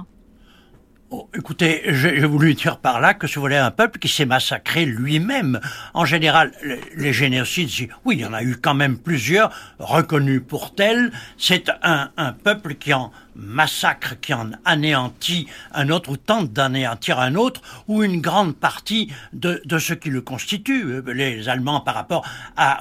[1.13, 4.85] Oh, écoutez, j'ai voulu dire par là que ce voulait un peuple qui s'est massacré
[4.85, 5.59] lui-même.
[5.93, 9.51] En général, les, les génocides, oui, il y en a eu quand même plusieurs
[9.81, 11.11] reconnus pour tels.
[11.37, 17.19] C'est un, un peuple qui en massacre, qui en anéantit un autre ou tente d'anéantir
[17.19, 20.83] un autre, ou une grande partie de, de ce qui le constitue.
[20.85, 22.27] Euh, Les Allemands par rapport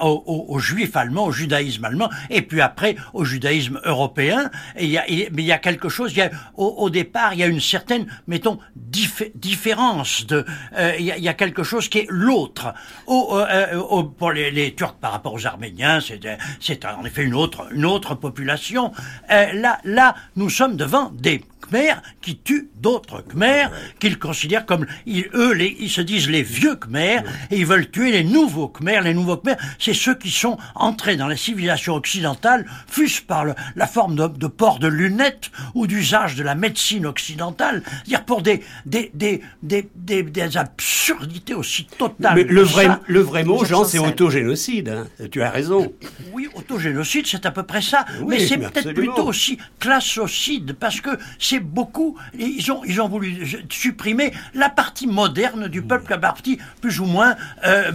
[0.02, 4.50] aux, Juifs allemands, au judaïsme allemand, et puis après au judaïsme européen.
[4.78, 6.12] Il y a, mais il y a quelque chose.
[6.12, 10.44] Il y a, au, départ, il y a une certaine, mettons, dif- différence de.
[10.76, 12.74] euh, il, y a, quelque chose qui est l'autre.
[13.06, 17.84] Au- euh, pour les, Turcs par rapport aux Arméniens, c'est en effet une autre, une
[17.84, 18.92] autre population.
[19.28, 23.66] Là, là, nous sommes devant des Khmer qui tuent d'autres Khmer
[23.98, 27.90] qu'ils considèrent comme ils, eux les, ils se disent les vieux Khmer et ils veulent
[27.90, 29.00] tuer les nouveaux Khmer.
[29.02, 33.54] Les nouveaux Khmer, c'est ceux qui sont entrés dans la civilisation occidentale, fût-ce par le-
[33.76, 38.42] la forme de, de port de lunettes ou d'usage de la médecine occidentale, c'est-à-dire pour
[38.42, 42.34] des des des des, des, des absurdités aussi totales.
[42.36, 43.00] Mais le vrai, ça.
[43.06, 44.88] le vrai mot, Jean, c'est autogénocide.
[44.88, 45.06] hein.
[45.30, 45.92] Tu as raison.
[46.32, 48.04] Oui, autogénocide, c'est à peu près ça.
[48.20, 52.16] Oui, mais c'est peut-être plutôt aussi classocide, parce que c'est beaucoup.
[52.38, 57.04] Ils ont, ils ont voulu supprimer la partie moderne du peuple, la partie plus ou
[57.04, 57.36] moins
[57.66, 57.92] euh,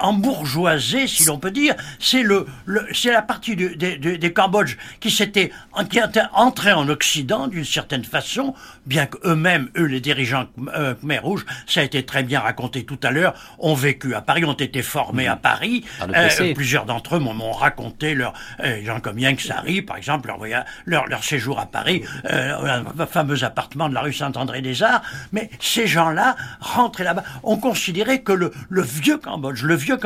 [0.00, 1.74] embourgeoisée, si l'on peut dire.
[1.98, 5.50] C'est le, le- c'est la partie du- des, des- des Cambodges qui s'était
[5.90, 8.54] qui était entrée en Occident d'une certaine façon,
[8.86, 12.98] bien qu'eux-mêmes, eux, les dirigeants euh, Khmer Rouge, ça a été très bien raconté tout
[13.02, 15.84] à l'heure, ont vécu à Paris, ont été formés à Paris.
[16.24, 18.32] Euh, plusieurs d'entre eux m'ont raconté leur
[18.64, 22.82] euh, gens comme Yang Sari, par exemple, leur, voyage, leur, leur séjour à Paris, euh,
[23.04, 25.02] fameux appartement de la rue Saint-André-des-Arts.
[25.32, 29.98] Mais ces gens-là, rentrés là-bas, ont considéré que le, le vieux Cambodge, le vieux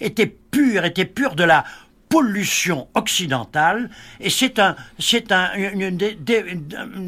[0.00, 1.64] était pur, était pur de la
[2.08, 5.98] pollution occidentale et c'est un c'est un, une,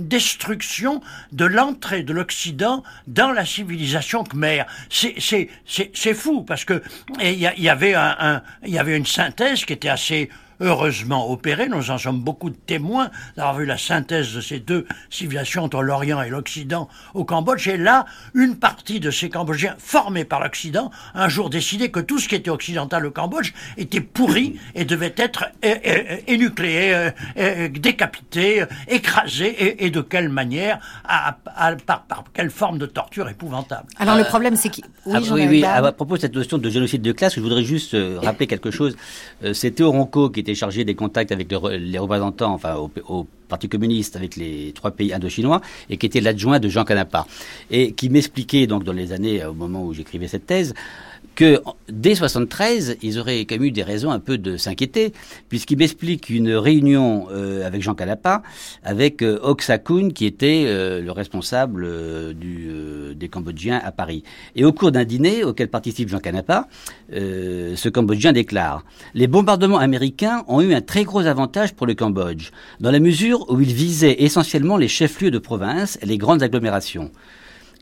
[0.09, 1.01] destruction
[1.31, 4.65] de l'entrée de l'Occident dans la civilisation khmer.
[4.89, 6.83] C'est fou parce que
[7.23, 10.29] il y, un, y avait une synthèse qui était assez
[10.61, 11.69] heureusement opérée.
[11.69, 15.83] Nous en sommes beaucoup de témoins d'avoir vu la synthèse de ces deux civilisations entre
[15.83, 17.67] l'Orient et l'Occident au Cambodge.
[17.69, 22.19] Et là, une partie de ces Cambodgiens formés par l'Occident un jour décidé que tout
[22.19, 25.47] ce qui était occidental au Cambodge était pourri et devait être
[26.27, 32.25] énucléé, euh, euh, décapité, euh, écrasé, et, et de quelle manière, à- à- par, par
[32.33, 33.87] quelle forme de torture épouvantable.
[33.99, 34.81] Alors le problème, c'est que...
[35.13, 35.65] Ah, oui, ai oui.
[35.65, 35.85] un.
[35.85, 38.71] À, propos de cette notion de génocide de classe, je voudrais juste euh, rappeler quelque
[38.71, 38.97] chose.
[39.45, 43.69] Euh, c'est Théo Ronco qui était chargé des contacts avec les représentants, enfin au, Parti
[43.69, 47.29] communiste, avec les trois pays indochinois, et qui était l'adjoint de Jean Canapa,
[47.71, 50.75] et qui m'expliquait donc dans les années, euh, au moment où j'écrivais cette thèse,
[51.35, 55.13] que dès 73, ils auraient quand même eu des raisons un peu de s'inquiéter,
[55.49, 58.43] puisqu'il m'explique une réunion euh, avec Jean Canapa,
[58.83, 59.39] avec euh,
[60.15, 64.23] qui était euh, le responsable euh, du, euh, des Cambodgiens à Paris.
[64.55, 66.69] Et au cours d'un dîner auquel participe Jean Canapa,
[67.13, 71.95] euh, ce Cambodgien déclare Les bombardements américains ont eu un très gros avantage pour le
[71.95, 72.51] Cambodge,
[72.81, 77.11] dans la mesure où ils visaient essentiellement les chefs-lieux de province et les grandes agglomérations.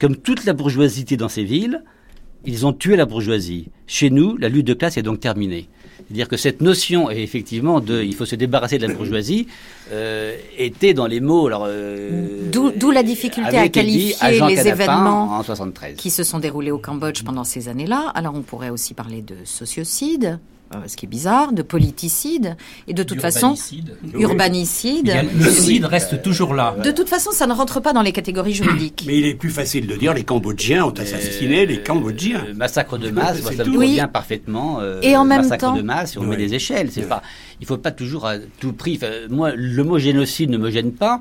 [0.01, 1.83] Comme toute la bourgeoisie dans ces villes,
[2.47, 3.69] ils ont tué la bourgeoisie.
[3.87, 5.69] Chez nous, la lutte de classe est donc terminée.
[6.07, 9.47] C'est-à-dire que cette notion, et effectivement, de il faut se débarrasser de la bourgeoisie,
[9.93, 11.47] euh, était dans les mots.
[11.47, 14.15] Alors, euh, D'où- la difficulté à dit qualifier
[14.49, 15.97] les événements en 73.
[15.97, 18.13] qui se sont déroulés au Cambodge pendant ces années-là.
[18.15, 20.39] Alors on pourrait aussi parler de sociocide,
[20.87, 22.57] ce qui est bizarre, de politicide,
[22.89, 23.55] et de toute façon,
[24.15, 25.13] urbanicide.
[25.39, 26.75] Le cid reste toujours là.
[26.83, 29.05] De toute façon, ça ne rentre pas dans les catégories juridiques.
[29.07, 32.45] Mais il est plus facile de dire les Cambodgiens ont assassiné les Cambodgiens.
[32.49, 33.75] Euh, massacre de masse, ça me tout.
[33.75, 34.11] convient Oui.
[34.13, 34.81] parfaitement.
[34.81, 36.89] euh, Et en même massacre temps- de masse, on met des échelles.
[36.91, 37.09] C'est Oui.
[37.09, 37.23] pas,
[37.61, 38.99] il faut pas toujours à tout prix.
[39.31, 41.21] moi, le mot génocide ne me gêne pas.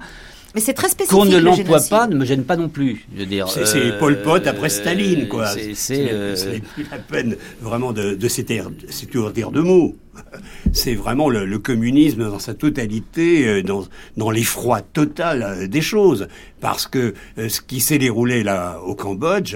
[0.56, 1.18] Mais c'est très spécifique.
[1.18, 3.06] Qu'on ne le l'emploie pas ne me gêne pas non plus.
[3.14, 5.48] Je veux dire, C'est c'est euh, Pol Pot après Staline, quoi.
[5.48, 9.96] C'est, euh, c'est plus la peine vraiment de, de s'étourdir de mots.
[10.74, 13.86] C'est vraiment le, le communisme dans sa totalité, euh, dans,
[14.18, 16.28] dans l'effroi total euh, des choses.
[16.62, 19.56] Parce que euh, ce qui s'est déroulé là au Cambodge,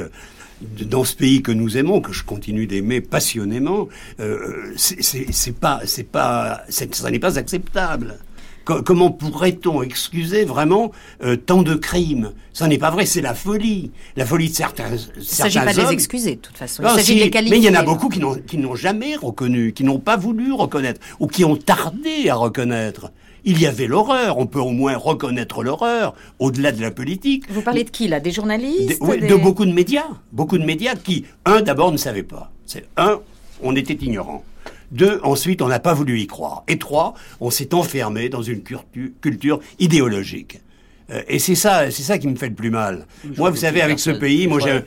[0.62, 3.88] dans ce pays que nous aimons, que je continue d'aimer passionnément,
[4.20, 8.18] euh, c'est c'est- c'est pas, c'est pas, ça n'est pas acceptable.
[8.68, 10.92] Co- Comment pourrait-on excuser vraiment
[11.24, 12.34] euh, tant de crimes?
[12.52, 13.92] Ça n'est pas vrai, c'est la folie.
[14.18, 16.84] La folie de certains, Il ne s'agit pas de les excuser, de toute façon.
[16.84, 17.58] Non, il s'agit si, de les qualifier.
[17.58, 20.18] mais il y en a beaucoup qui n'ont, qui n'ont jamais reconnu, qui n'ont pas
[20.18, 23.12] voulu reconnaître, ou qui ont tardé à reconnaître.
[23.46, 27.46] Il y avait l'horreur, on peut au moins reconnaître l'horreur, au-delà de la politique.
[27.50, 28.20] Vous parlez de qui, là?
[28.20, 30.08] Des journalistes Des- oui, des- De beaucoup de médias.
[30.34, 32.52] Beaucoup de médias qui, un, d'abord ne savaient pas.
[32.66, 33.22] C'est un,
[33.64, 34.44] on était ignorant.
[34.92, 36.64] Deux, ensuite, on n'a pas voulu y croire.
[36.68, 40.62] Et trois, on s'est enfermé dans une cultu- culture idéologique.
[41.10, 43.06] Euh, et c'est ça, c'est ça qui me fait le plus mal.
[43.38, 44.84] moi, vous savez, avec ce pays, moi, que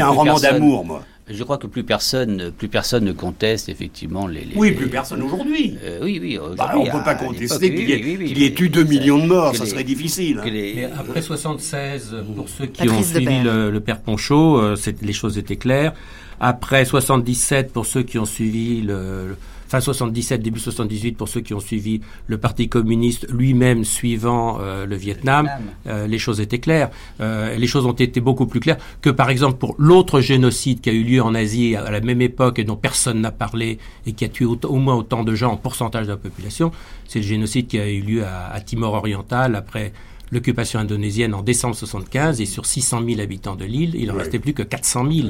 [0.00, 1.04] un roman d'amour, moi.
[1.26, 4.44] Je crois que plus personne, plus personne ne conteste effectivement les.
[4.44, 5.74] les- Oui, plus personne aujourd'hui.
[5.82, 6.36] Euh, oui, oui.
[6.36, 8.44] aujourd'hui, Bah, on ne peut pas contester qu'il y ait, oui, oui, oui, qu'il y
[8.44, 10.40] ait mais eu 2 ça- millions de morts, ça les- serait difficile.
[10.44, 14.58] que les- Mais après 76, pour ceux qui Patrice ont suivi le, le père Ponchot,
[14.58, 15.94] euh, c'est- les choses étaient claires.
[16.40, 19.36] Après 77, pour ceux qui ont suivi le,
[19.68, 24.86] fin 77, début 78, pour ceux qui ont suivi le Parti communiste lui-même suivant euh,
[24.86, 25.48] le Vietnam,
[25.86, 26.90] euh, les choses étaient claires.
[27.20, 30.90] Euh, les choses ont été beaucoup plus claires que, par exemple, pour l'autre génocide qui
[30.90, 34.12] a eu lieu en Asie à la même époque et dont personne n'a parlé et
[34.12, 36.70] qui a tué au moins autant de gens en pourcentage de la population,
[37.08, 39.92] c'est le génocide qui a eu lieu à, à Timor oriental après
[40.30, 44.38] l'occupation indonésienne en décembre 75 et sur 600 000 habitants de l'île, il en restait
[44.38, 45.28] plus que 400 000.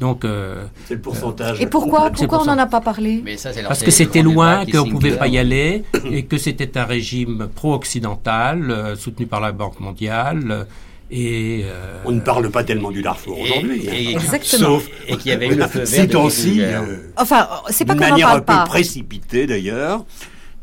[0.00, 1.60] Donc, euh, c'est le pourcentage.
[1.60, 3.22] Et pourquoi, pourquoi on n'en a pas parlé?
[3.68, 7.48] Parce que c'était loin, qu'on ne pouvait pas y aller, et que c'était un régime
[7.54, 10.66] pro-occidental, euh, soutenu par la Banque mondiale.
[11.12, 13.88] Et euh, on ne parle pas tellement du Darfour aujourd'hui.
[13.88, 14.10] Hein.
[14.12, 14.66] Exactement.
[14.78, 16.84] Sauf et qu'il y avait eu le feu vert.
[17.16, 18.62] enfin, c'est pas qu'on n'en parle pas.
[18.62, 20.04] un peu précipitée d'ailleurs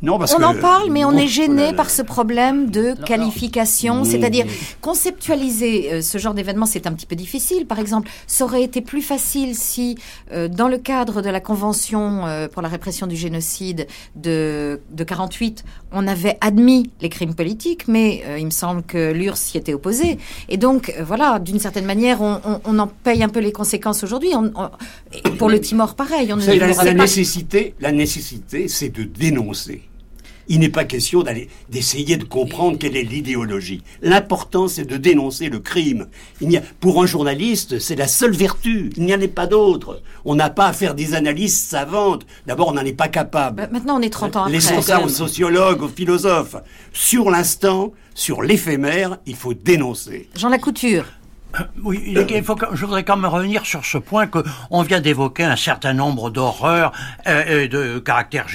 [0.04, 4.04] on en parle, mais on est gêné par ce problème de qualification.
[4.04, 4.46] C'est-à-dire,
[4.82, 7.66] conceptualiser euh, ce genre d'événement, c'est un petit peu difficile.
[7.66, 9.98] Par exemple, ça aurait été plus facile si,
[10.32, 15.04] euh, dans le cadre de la Convention euh, pour la répression du génocide de, de
[15.04, 19.74] 48, on avait admis les crimes politiques, mais il me semble que l'URSS s'y était
[19.74, 20.18] opposé.
[20.50, 24.32] Et donc, voilà, d'une certaine manière, on, en paye un peu les conséquences aujourd'hui.
[25.38, 26.32] pour le Timor, pareil.
[26.34, 29.87] On la, nécessité, la nécessité, c'est de dénoncer.
[30.50, 33.84] Il n'est pas question d'aller d'essayer de comprendre quelle est l'idéologie.
[34.02, 36.08] L'important, c'est de dénoncer le crime.
[36.42, 38.92] Il y a, pour un journaliste, c'est la seule vertu.
[38.98, 40.02] Il n'y en a pas d'autre.
[40.26, 42.26] On n'a pas à faire des analyses savantes.
[42.46, 43.58] D'abord, on n'en est pas capable.
[43.58, 44.54] Bah, maintenant, on est 30 ans après.
[44.54, 46.56] Laissons ça aux sociologues, aux philosophes.
[46.94, 50.30] Sur l'instant, sur l'éphémère, il faut dénoncer.
[50.36, 51.06] Jean Lacouture.
[51.84, 54.40] Oui, il faut que, je voudrais quand même revenir sur ce point que
[54.72, 56.92] on vient d'évoquer un certain nombre d'horreurs
[57.28, 58.48] euh, et de caractère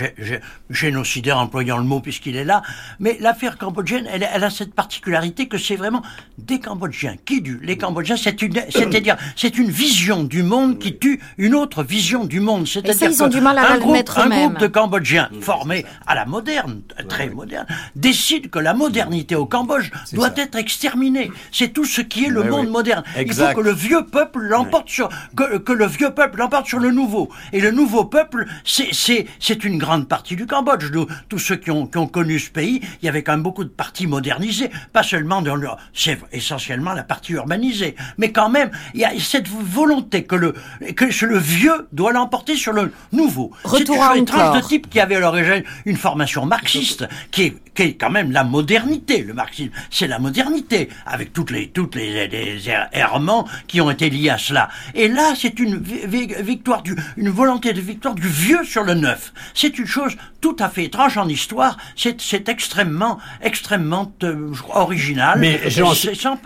[0.70, 2.62] génocidaire, employant le mot puisqu'il est là.
[2.98, 6.02] Mais l'affaire cambodgienne, elle, elle, a cette particularité que c'est vraiment
[6.38, 7.60] des Cambodgiens qui tuent.
[7.62, 12.24] Les Cambodgiens, c'est une, c'est-à-dire, c'est une vision du monde qui tue une autre vision
[12.24, 12.66] du monde.
[12.66, 16.26] C'est-à-dire ils ont du mal à un, groupe, un groupe de Cambodgiens formés à la
[16.26, 17.66] moderne, très moderne,
[17.96, 21.30] décide que la modernité au Cambodge doit être exterminée.
[21.50, 22.81] C'est tout ce qui est le monde moderne
[23.18, 26.90] il faut que le vieux peuple l'emporte sur que, le vieux peuple l'emporte sur le
[26.90, 27.30] nouveau.
[27.52, 30.90] Et le nouveau peuple, c'est c'est une grande partie du Cambodge.
[31.28, 33.64] tous ceux qui ont, qui ont connu ce pays, il y avait quand même beaucoup
[33.64, 38.70] de parties modernisées, pas seulement dans le c'est essentiellement la partie urbanisée, mais quand même
[38.94, 40.54] il y a cette volonté que le
[40.96, 43.52] que le vieux doit l'emporter sur le nouveau.
[43.64, 47.56] Retour à une tranche de type qui avait à l'origine une formation marxiste, qui est,
[47.74, 49.22] qui est quand même la modernité.
[49.22, 53.90] Le marxisme, c'est la modernité avec toutes les toutes les, les, les errements qui ont
[53.90, 54.68] été liés à cela.
[54.94, 59.32] Et là, c'est une victoire du, une volonté de victoire du vieux sur le neuf.
[59.54, 61.76] C'est une chose tout à fait étrange en histoire.
[61.96, 65.38] C'est extrêmement, extrêmement euh, original.
[65.38, 65.94] Mais sans,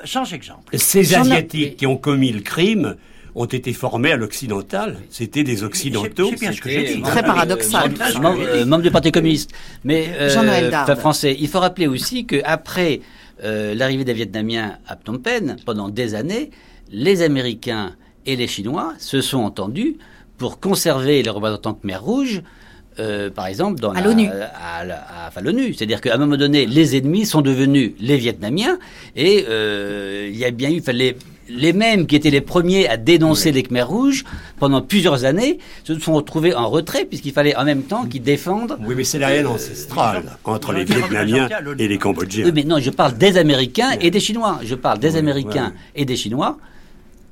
[0.05, 0.77] sans, exemple.
[0.77, 2.97] Ces Asiatiques qui ont commis le crime,
[3.37, 4.97] ont été formés à l'occidental.
[5.11, 6.31] C'était des occidentaux.
[6.31, 7.03] C'est bien ce que j'ai dit.
[7.03, 7.93] Très paradoxal.
[8.01, 9.51] Euh, membre, du Parti communiste.
[9.85, 11.37] Mais euh, français.
[11.39, 13.01] Il faut rappeler aussi qu'après
[13.45, 16.51] euh, l'arrivée des Vietnamiens à Phnom Penh, pendant des années,
[16.91, 19.97] les Américains et les Chinois se sont entendus
[20.39, 22.43] pour conserver les représentants Khmer Rouge,
[22.99, 24.29] euh, par exemple, dans à l'ONU.
[24.29, 25.75] À, l'ONU.
[25.75, 28.79] C'est-à-dire qu'à un moment donné, les ennemis sont devenus les Vietnamiens
[29.15, 31.17] et euh, il y a bien eu, fallait
[31.49, 34.25] les mêmes qui étaient les premiers à dénoncer les Khmer rouges
[34.59, 38.77] pendant plusieurs années se sont retrouvés en retrait puisqu'il fallait en même temps qu'ils défendent.
[38.81, 42.47] Oui, mais c'est la haine ancestrale entre les Vietnamiens et les Cambodgiens.
[42.47, 44.61] Oui, mais non, je parle des Américains et des Chinois.
[44.65, 46.59] Je parle des Américains et des Chinois.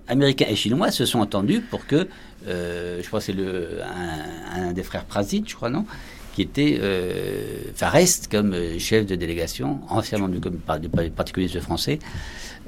[0.06, 2.08] Américains et Chinois se sont entendus pour que,
[2.46, 3.80] euh, je crois que c'est le,
[4.54, 5.86] un, des frères Prasit, je crois, non
[6.34, 11.32] qui était, euh, enfin reste comme euh, chef de délégation, ancien membre du, du Parti
[11.32, 12.00] communiste français,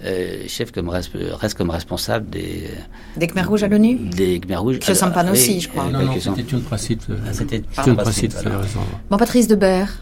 [0.04, 2.68] euh, chef comme reste comme responsable des
[3.16, 4.78] des Khmer rouges à l'ONU des Khmer rouges.
[4.78, 5.86] Que Sampan aussi je crois.
[5.86, 8.36] non, non c'était une Prasit ah, c'était une Prasit
[9.10, 9.98] bon Patrice Debert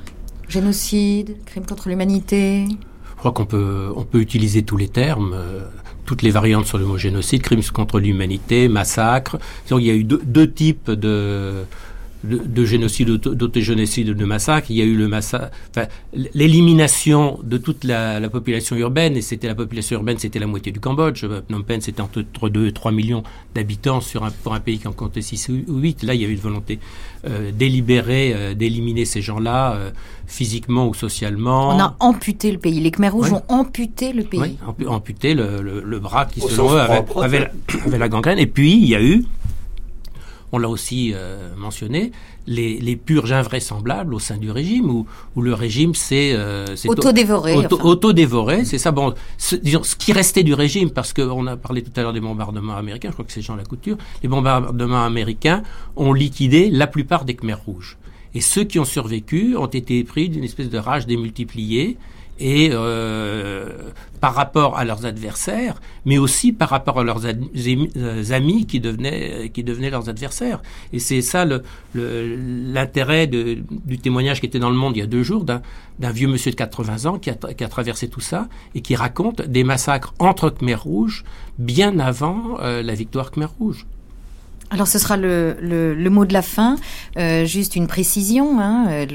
[0.48, 2.66] génocide crime contre l'humanité.
[2.68, 5.60] Je crois qu'on peut on peut utiliser tous les termes euh,
[6.04, 9.38] toutes les variantes sur le mot génocide, crimes contre l'humanité, massacre.
[9.70, 11.64] il y a eu deux types de,
[12.24, 14.70] de, génocide, d'autogénocide, de massacre.
[14.70, 15.86] Il y a eu le massacre, enfin,
[16.34, 20.80] l'élimination de toute la, population urbaine, et c'était la population urbaine, c'était la moitié du
[20.80, 21.24] Cambodge.
[21.24, 23.22] Phnom Penh, c'était entre 2 et 3 millions
[23.54, 26.02] d'habitants sur un, pour un pays qui en comptait 6 ou 8.
[26.02, 26.78] Là, il y a eu une volonté
[27.26, 29.90] euh, délibérée euh, d'éliminer ces gens-là, euh,
[30.26, 31.74] physiquement ou socialement.
[31.74, 32.80] On a amputé le pays.
[32.80, 34.40] Les Khmer Rouges ont amputé le pays.
[34.40, 37.50] Oui, amputé le, le, bras qui, selon eux, avait,
[37.86, 38.38] avait la gangrène.
[38.38, 39.24] Et puis, il y a eu
[40.54, 42.12] on l'a aussi euh, mentionné,
[42.46, 46.32] les, purges invraisemblables au sein du régime, où, où le régime s'est...
[46.32, 47.56] Euh, auto-dévoré.
[47.56, 48.92] Auto-dévoré, c'est ça.
[48.92, 52.12] Bon, ce, disons, ce qui restait du régime, parce qu'on a parlé tout à l'heure
[52.12, 55.64] des bombardements américains, je crois que c'est Jean Lacouture, les bombardements américains
[55.96, 57.98] ont liquidé la plupart des Khmers rouges.
[58.34, 61.96] Et ceux qui ont survécu ont été pris d'une espèce de rage démultipliée,
[62.38, 63.68] et euh,
[64.20, 69.50] par rapport à leurs adversaires, mais aussi par rapport à leurs euh, amis qui devenaient,
[69.52, 70.62] qui devenaient leurs adversaires.
[70.92, 71.46] Et c'est ça
[71.94, 75.60] l'intérêt du témoignage qui était dans le monde il y a deux jours d'un
[76.10, 80.14] vieux monsieur de 80 ans qui a, traversé tout ça et qui raconte des massacres
[80.18, 81.24] entre Khmer Rouge
[81.58, 83.86] bien avant euh, la victoire Khmer Rouge.
[84.70, 86.76] Alors ce sera le, mot de la fin.
[87.16, 88.58] Juste une précision.
[88.60, 89.06] Hein,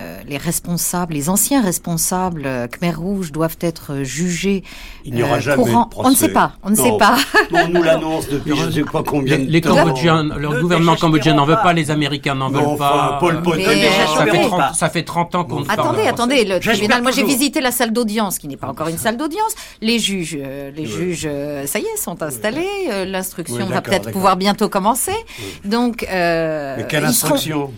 [0.00, 4.62] euh, les responsables, les anciens responsables euh, Khmer Rouge doivent être jugés.
[5.04, 6.06] Il n'y aura euh, jamais de procès.
[6.06, 6.52] On ne sait pas.
[6.62, 7.16] On ne sait pas.
[7.52, 9.74] on nous l'annonce depuis je ne sais pas combien de les temps.
[9.74, 13.16] Cambodgiens, le, gouvernement cambodgien n'en veut pas, les Américains n'en veulent pas.
[13.18, 16.44] Paul Pot, ça, fait 30, ça fait 30 ans qu'on ne parle Attendez, attendez.
[16.44, 19.52] Le tribunal, moi j'ai visité la salle d'audience, qui n'est pas encore une salle d'audience.
[19.80, 20.38] Les juges,
[20.76, 21.28] les juges,
[21.66, 23.04] ça y est, sont installés.
[23.04, 25.16] L'instruction va peut-être pouvoir bientôt commencer.
[25.64, 27.72] Donc, mais quelle instruction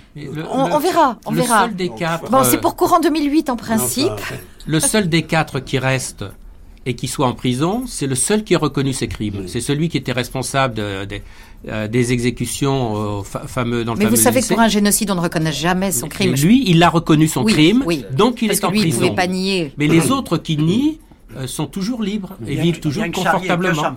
[0.52, 1.68] On verra, on verra.
[2.30, 4.12] Bon, c'est pour courant 2008 en principe.
[4.66, 6.24] le seul des quatre qui reste
[6.86, 9.44] et qui soit en prison, c'est le seul qui a reconnu ses crimes.
[9.46, 11.06] C'est celui qui était responsable euh,
[11.88, 15.52] des exécutions fameux dans le Mais vous savez que pour un génocide, on ne reconnaît
[15.52, 16.34] jamais son crime.
[16.34, 18.98] lui, il a reconnu son crime, donc il est en lui, prison.
[19.02, 19.72] Il pouvait pas nier.
[19.76, 20.98] Mais les autres qui nient
[21.36, 23.96] euh, sont toujours libres et vivent toujours confortablement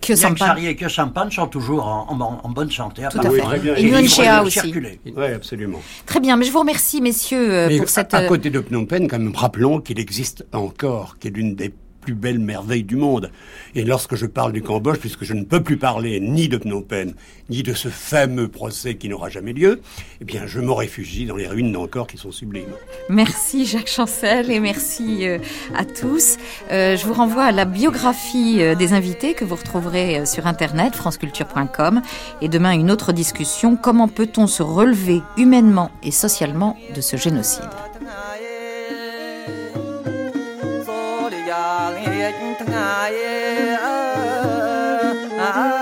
[0.00, 0.56] que Sampan.
[0.56, 3.02] et que Sampan sont toujours en, bonne santé.
[3.10, 3.80] Tout à fait.
[3.80, 4.74] Et Nguyen aussi.
[5.16, 5.80] Oui, absolument.
[6.06, 8.14] Très bien, mais je vous remercie, messieurs, euh, pour cette...
[8.14, 11.72] À, côté de Phnom Penh, quand même, rappelons qu'il existe encore, qui est l'une des
[12.00, 13.30] plus belle merveille du monde.
[13.74, 16.82] Et lorsque je parle du Cambodge, puisque je ne peux plus parler ni de Phnom
[16.82, 17.14] Penh,
[17.48, 19.80] ni de ce fameux procès qui n'aura jamais lieu,
[20.20, 22.72] eh bien, je me réfugie dans les ruines d'Angkor qui sont sublimes.
[23.08, 25.38] Merci Jacques Chancel et merci euh,
[25.76, 26.36] à tous.
[26.70, 30.94] Euh, je vous renvoie à la biographie euh, des invités que vous retrouverez sur internet,
[30.94, 32.02] franceculture.com.
[32.40, 33.76] Et demain, une autre discussion.
[33.76, 37.89] Comment peut-on se relever humainement et socialement de ce génocide?
[42.32, 42.94] ចថ្ងៃ
[43.84, 45.79] អើ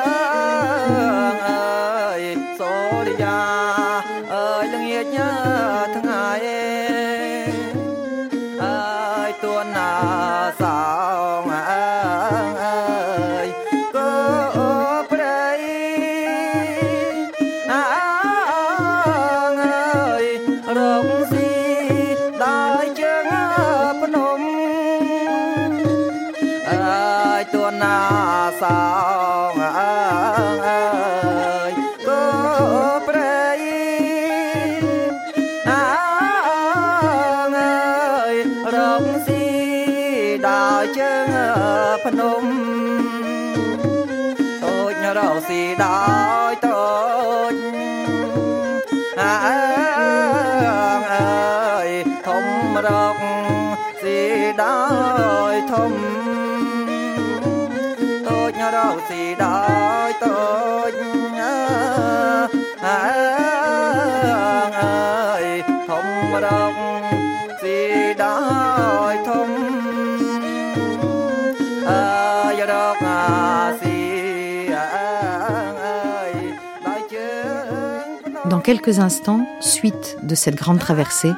[78.68, 81.32] quelques instants, suite de cette grande traversée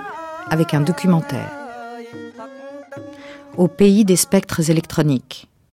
[0.50, 1.52] avec un documentaire.
[3.56, 5.46] Au pays des spectres électroniques,